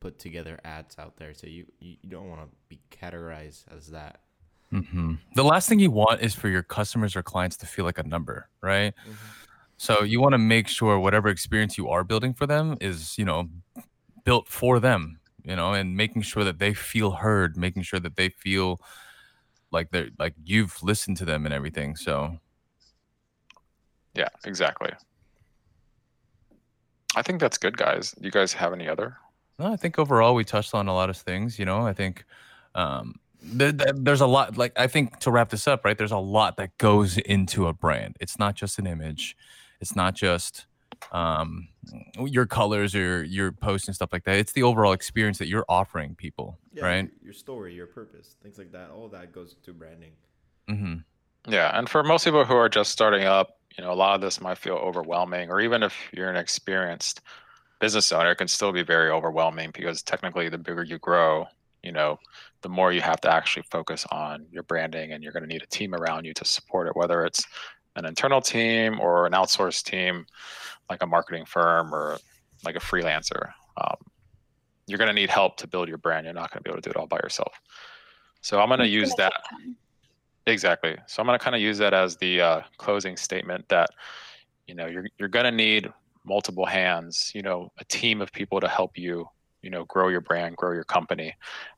put 0.00 0.18
together 0.18 0.58
ads 0.64 0.96
out 0.98 1.16
there. 1.16 1.34
So 1.34 1.46
you 1.46 1.66
you, 1.80 1.96
you 2.02 2.10
don't 2.10 2.28
want 2.28 2.42
to 2.42 2.48
be 2.68 2.80
categorized 2.90 3.64
as 3.74 3.88
that. 3.88 4.20
Mm-hmm. 4.72 5.14
The 5.34 5.44
last 5.44 5.68
thing 5.68 5.78
you 5.78 5.90
want 5.90 6.20
is 6.20 6.34
for 6.34 6.48
your 6.48 6.62
customers 6.62 7.14
or 7.16 7.22
clients 7.22 7.56
to 7.58 7.66
feel 7.66 7.84
like 7.84 7.98
a 7.98 8.02
number, 8.02 8.48
right? 8.60 8.92
Mm-hmm. 9.02 9.12
So 9.76 10.02
you 10.02 10.20
want 10.20 10.32
to 10.32 10.38
make 10.38 10.68
sure 10.68 10.98
whatever 10.98 11.28
experience 11.28 11.78
you 11.78 11.88
are 11.88 12.04
building 12.04 12.34
for 12.34 12.46
them 12.46 12.76
is, 12.80 13.18
you 13.18 13.24
know, 13.24 13.48
built 14.24 14.48
for 14.48 14.80
them, 14.80 15.20
you 15.44 15.56
know, 15.56 15.74
and 15.74 15.96
making 15.96 16.22
sure 16.22 16.44
that 16.44 16.58
they 16.58 16.74
feel 16.74 17.12
heard, 17.12 17.56
making 17.56 17.82
sure 17.82 18.00
that 18.00 18.16
they 18.16 18.28
feel 18.28 18.80
like 19.70 19.90
they're 19.90 20.10
like 20.18 20.34
you've 20.44 20.82
listened 20.82 21.16
to 21.18 21.24
them 21.24 21.44
and 21.44 21.54
everything. 21.54 21.96
So 21.96 22.38
yeah, 24.14 24.28
exactly. 24.44 24.92
I 27.16 27.22
think 27.22 27.40
that's 27.40 27.58
good, 27.58 27.76
guys. 27.76 28.14
You 28.20 28.30
guys 28.30 28.52
have 28.52 28.72
any 28.72 28.88
other? 28.88 29.16
No, 29.58 29.72
I 29.72 29.76
think 29.76 29.98
overall 29.98 30.34
we 30.34 30.44
touched 30.44 30.74
on 30.74 30.88
a 30.88 30.94
lot 30.94 31.10
of 31.10 31.16
things. 31.16 31.58
You 31.58 31.64
know, 31.64 31.86
I 31.86 31.92
think 31.92 32.24
um, 32.74 33.14
there's 33.44 34.20
a 34.20 34.26
lot 34.26 34.56
like 34.56 34.72
i 34.76 34.86
think 34.86 35.18
to 35.18 35.30
wrap 35.30 35.50
this 35.50 35.68
up 35.68 35.84
right 35.84 35.98
there's 35.98 36.12
a 36.12 36.18
lot 36.18 36.56
that 36.56 36.76
goes 36.78 37.18
into 37.18 37.66
a 37.66 37.72
brand 37.72 38.16
it's 38.20 38.38
not 38.38 38.54
just 38.54 38.78
an 38.78 38.86
image 38.86 39.36
it's 39.80 39.94
not 39.94 40.14
just 40.14 40.66
um, 41.12 41.68
your 42.18 42.46
colors 42.46 42.94
or 42.94 43.22
your 43.24 43.52
posts 43.52 43.88
and 43.88 43.94
stuff 43.94 44.10
like 44.12 44.24
that 44.24 44.36
it's 44.36 44.52
the 44.52 44.62
overall 44.62 44.92
experience 44.92 45.36
that 45.38 45.48
you're 45.48 45.64
offering 45.68 46.14
people 46.14 46.58
yeah, 46.72 46.84
right 46.84 47.10
your 47.22 47.34
story 47.34 47.74
your 47.74 47.86
purpose 47.86 48.36
things 48.42 48.56
like 48.56 48.72
that 48.72 48.90
all 48.90 49.08
that 49.08 49.32
goes 49.32 49.56
to 49.62 49.72
branding 49.72 50.12
mm-hmm. 50.68 50.94
yeah 51.52 51.76
and 51.78 51.90
for 51.90 52.02
most 52.02 52.24
people 52.24 52.44
who 52.44 52.54
are 52.54 52.70
just 52.70 52.90
starting 52.90 53.24
up 53.24 53.58
you 53.76 53.84
know 53.84 53.92
a 53.92 53.94
lot 53.94 54.14
of 54.14 54.20
this 54.20 54.40
might 54.40 54.58
feel 54.58 54.74
overwhelming 54.74 55.50
or 55.50 55.60
even 55.60 55.82
if 55.82 55.94
you're 56.12 56.30
an 56.30 56.36
experienced 56.36 57.20
business 57.80 58.12
owner 58.12 58.30
it 58.30 58.36
can 58.36 58.48
still 58.48 58.72
be 58.72 58.82
very 58.82 59.10
overwhelming 59.10 59.70
because 59.74 60.02
technically 60.02 60.48
the 60.48 60.58
bigger 60.58 60.82
you 60.82 60.98
grow 60.98 61.46
you 61.82 61.92
know 61.92 62.18
the 62.62 62.68
more 62.68 62.92
you 62.92 63.00
have 63.00 63.20
to 63.20 63.32
actually 63.32 63.64
focus 63.70 64.06
on 64.10 64.46
your 64.50 64.62
branding 64.62 65.12
and 65.12 65.22
you're 65.22 65.32
going 65.32 65.42
to 65.42 65.48
need 65.48 65.62
a 65.62 65.66
team 65.66 65.94
around 65.94 66.24
you 66.24 66.32
to 66.32 66.44
support 66.44 66.86
it 66.86 66.96
whether 66.96 67.24
it's 67.24 67.44
an 67.96 68.06
internal 68.06 68.40
team 68.40 68.98
or 69.00 69.26
an 69.26 69.32
outsourced 69.32 69.84
team 69.84 70.26
like 70.90 71.02
a 71.02 71.06
marketing 71.06 71.44
firm 71.44 71.94
or 71.94 72.18
like 72.64 72.76
a 72.76 72.80
freelancer 72.80 73.52
um, 73.76 73.96
you're 74.86 74.98
going 74.98 75.08
to 75.08 75.14
need 75.14 75.30
help 75.30 75.56
to 75.58 75.66
build 75.66 75.88
your 75.88 75.98
brand. 75.98 76.24
You're 76.24 76.34
not 76.34 76.50
going 76.50 76.62
to 76.62 76.62
be 76.62 76.70
able 76.70 76.82
to 76.82 76.88
do 76.88 76.90
it 76.90 76.96
all 76.96 77.06
by 77.06 77.16
yourself. 77.16 77.52
So 78.40 78.60
i'm 78.60 78.68
going 78.68 78.80
to 78.80 78.88
use 78.88 79.14
that 79.14 79.32
exactly. 80.46 80.96
So 81.06 81.20
i'm 81.20 81.26
going 81.26 81.38
to 81.38 81.42
kind 81.42 81.56
of 81.56 81.62
use 81.62 81.78
that 81.78 81.94
as 81.94 82.16
the 82.16 82.40
uh, 82.40 82.60
closing 82.78 83.16
statement 83.16 83.68
that 83.68 83.90
you 84.66 84.74
know 84.74 84.86
you're, 84.86 85.06
you're 85.18 85.28
going 85.28 85.44
to 85.44 85.52
need 85.52 85.90
multiple 86.26 86.64
hands 86.64 87.30
you 87.34 87.42
know 87.42 87.70
a 87.78 87.84
team 87.84 88.22
of 88.22 88.32
people 88.32 88.58
to 88.58 88.68
help 88.68 88.96
you 88.96 89.28
you 89.60 89.70
know 89.70 89.84
grow 89.84 90.08
your 90.08 90.20
brand 90.20 90.56
grow 90.56 90.72
your 90.72 90.84
company 90.84 91.34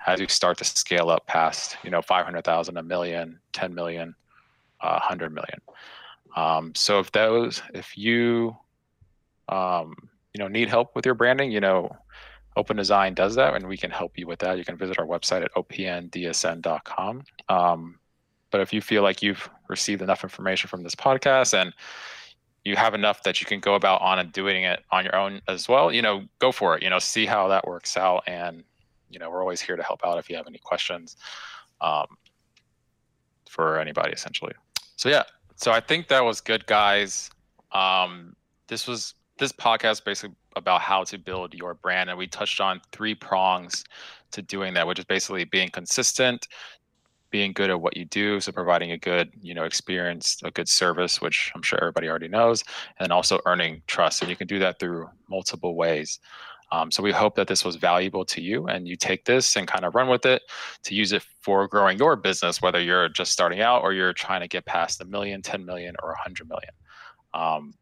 as 0.07 0.20
you 0.20 0.29
start 0.29 0.59
to 0.59 0.64
scale 0.64 1.11
up 1.11 1.26
past 1.26 1.76
you 1.85 1.90
know 1.90 2.02
500000 2.02 2.76
a 2.76 2.83
million 2.83 3.40
10 3.52 3.74
million 3.74 4.14
uh, 4.81 5.00
100 5.00 5.33
million. 5.33 5.61
Um, 6.37 6.74
so 6.74 6.98
if 6.98 7.11
those 7.12 7.62
if 7.74 7.96
you 7.96 8.57
um, 9.48 9.94
you 10.35 10.38
know 10.38 10.48
need 10.48 10.68
help 10.68 10.94
with 10.94 11.07
your 11.07 11.14
branding 11.14 11.50
you 11.50 11.61
know 11.61 11.90
open 12.57 12.76
design 12.76 13.14
does 13.14 13.35
that 13.35 13.55
and 13.55 13.66
we 13.66 13.76
can 13.76 13.90
help 13.90 14.18
you 14.18 14.26
with 14.26 14.38
that. 14.40 14.59
You 14.59 14.64
can 14.64 14.76
visit 14.76 14.98
our 14.98 15.07
website 15.07 15.44
at 15.44 15.52
opndsn.com 15.55 17.22
um, 17.48 17.98
but 18.57 18.62
if 18.62 18.73
you 18.73 18.81
feel 18.81 19.03
like 19.03 19.21
you've 19.21 19.51
received 19.69 20.01
enough 20.01 20.25
information 20.25 20.66
from 20.66 20.83
this 20.83 20.95
podcast 20.95 21.53
and 21.53 21.75
you 22.64 22.75
have 22.75 22.95
enough 22.95 23.23
that 23.25 23.38
you 23.38 23.47
can 23.47 23.61
go 23.61 23.75
about 23.75 24.01
on 24.01 24.19
and 24.19 24.33
doing 24.33 24.64
it 24.64 24.83
on 24.90 25.05
your 25.05 25.14
own 25.14 25.42
as 25.47 25.69
well, 25.69 25.92
you 25.92 26.01
know, 26.01 26.25
go 26.38 26.51
for 26.51 26.75
it. 26.75 26.83
You 26.83 26.88
know, 26.88 26.99
see 26.99 27.27
how 27.27 27.49
that 27.49 27.66
works 27.66 27.99
out. 27.99 28.23
And, 28.27 28.64
you 29.11 29.19
know, 29.19 29.31
we're 29.31 29.42
always 29.42 29.61
here 29.61 29.77
to 29.77 29.83
help 29.83 30.01
out 30.07 30.16
if 30.16 30.31
you 30.31 30.37
have 30.37 30.47
any 30.47 30.57
questions 30.57 31.19
um, 31.83 32.07
for 33.47 33.79
anybody 33.79 34.12
essentially. 34.12 34.55
So, 34.97 35.11
yeah. 35.11 35.25
So 35.57 35.71
I 35.71 35.81
think 35.81 36.09
that 36.09 36.25
was 36.25 36.40
good, 36.40 36.64
guys. 36.64 37.29
Um, 37.73 38.37
this 38.69 38.87
was 38.87 39.12
this 39.37 39.53
podcast 39.53 40.03
basically 40.03 40.35
about 40.57 40.81
how 40.81 41.05
to 41.05 41.19
build 41.19 41.53
your 41.53 41.75
brand. 41.75 42.09
And 42.09 42.19
we 42.19 42.27
touched 42.27 42.62
on 42.62 42.81
three 42.90 43.14
prongs 43.14 43.85
to 44.31 44.40
doing 44.40 44.73
that, 44.73 44.87
which 44.87 44.99
is 44.99 45.05
basically 45.05 45.45
being 45.45 45.69
consistent, 45.69 46.49
being 47.31 47.53
good 47.53 47.71
at 47.71 47.81
what 47.81 47.97
you 47.97 48.05
do 48.05 48.41
so 48.41 48.53
providing 48.53 48.93
a 48.93 48.99
good 48.99 49.31
you 49.41 49.55
know 49.55 49.65
experience 49.65 50.39
a 50.45 50.51
good 50.51 50.69
service 50.69 51.21
which 51.21 51.53
i'm 51.55 51.62
sure 51.62 51.79
everybody 51.81 52.09
already 52.09 52.29
knows 52.29 52.62
and 52.99 53.12
also 53.12 53.41
earning 53.47 53.83
trust 53.87 54.23
and 54.23 54.31
you 54.31 54.37
can 54.37 54.47
do 54.47 54.59
that 54.59 54.79
through 54.79 55.09
multiple 55.29 55.75
ways. 55.75 56.21
Um, 56.73 56.91
so 56.91 57.01
we 57.03 57.12
hope 57.12 57.37
that 57.37 57.47
this 57.47 57.65
was 57.65 57.77
valuable 57.77 58.25
to 58.25 58.41
you 58.41 58.67
and 58.67 58.89
you 58.89 58.97
take 58.97 59.25
this 59.25 59.55
and 59.55 59.69
kind 59.69 59.85
of 59.85 59.95
run 59.95 60.09
with 60.09 60.27
it 60.27 60.43
to 60.83 60.95
use 60.97 61.12
it 61.12 61.25
for 61.41 61.69
growing 61.69 61.97
your 61.97 62.17
business 62.17 62.61
whether 62.61 62.81
you're 62.81 63.09
just 63.09 63.31
starting 63.31 63.61
out 63.61 63.83
or 63.83 63.93
you're 63.93 64.12
trying 64.12 64.41
to 64.41 64.49
get 64.49 64.65
past 64.65 65.01
a 65.01 65.05
million 65.05 65.43
10 65.43 65.65
million 65.65 65.95
or 66.03 66.09
100 66.11 66.49
million. 66.49 66.71
Um, 67.35 67.75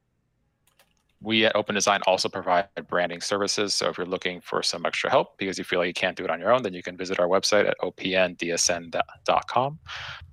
we 1.25 1.45
at 1.47 1.57
Open 1.57 1.75
Design 1.75 2.01
also 2.07 2.29
provide 2.29 2.69
branding 2.89 3.21
services. 3.21 3.75
So 3.75 3.89
if 3.89 3.99
you're 3.99 4.07
looking 4.07 4.41
for 4.41 4.63
some 4.63 4.87
extra 4.87 5.11
help 5.11 5.39
because 5.39 5.59
you 5.59 5.65
feel 5.65 5.79
like 5.81 5.89
you 5.89 5.95
can't 5.95 6.17
do 6.17 6.25
it 6.25 6.31
on 6.31 6.39
your 6.39 6.53
own, 6.53 6.63
then 6.63 6.75
you 6.75 6.83
can 6.83 6.97
visit 6.97 7.19
our 7.19 7.27
website 7.27 7.67
at 7.69 7.77
opndsn.com. 7.83 9.79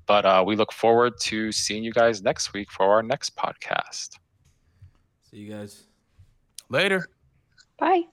But 0.06 0.25
uh, 0.25 0.43
we 0.45 0.56
look 0.56 0.71
forward 0.73 1.13
to 1.21 1.51
seeing 1.51 1.84
you 1.84 1.93
guys 1.93 2.21
next 2.21 2.54
week 2.54 2.69
for 2.71 2.91
our 2.91 3.01
next 3.01 3.36
podcast. 3.36 4.19
See 5.30 5.38
you 5.38 5.51
guys 5.51 5.84
later. 6.69 7.08
Bye. 7.80 8.04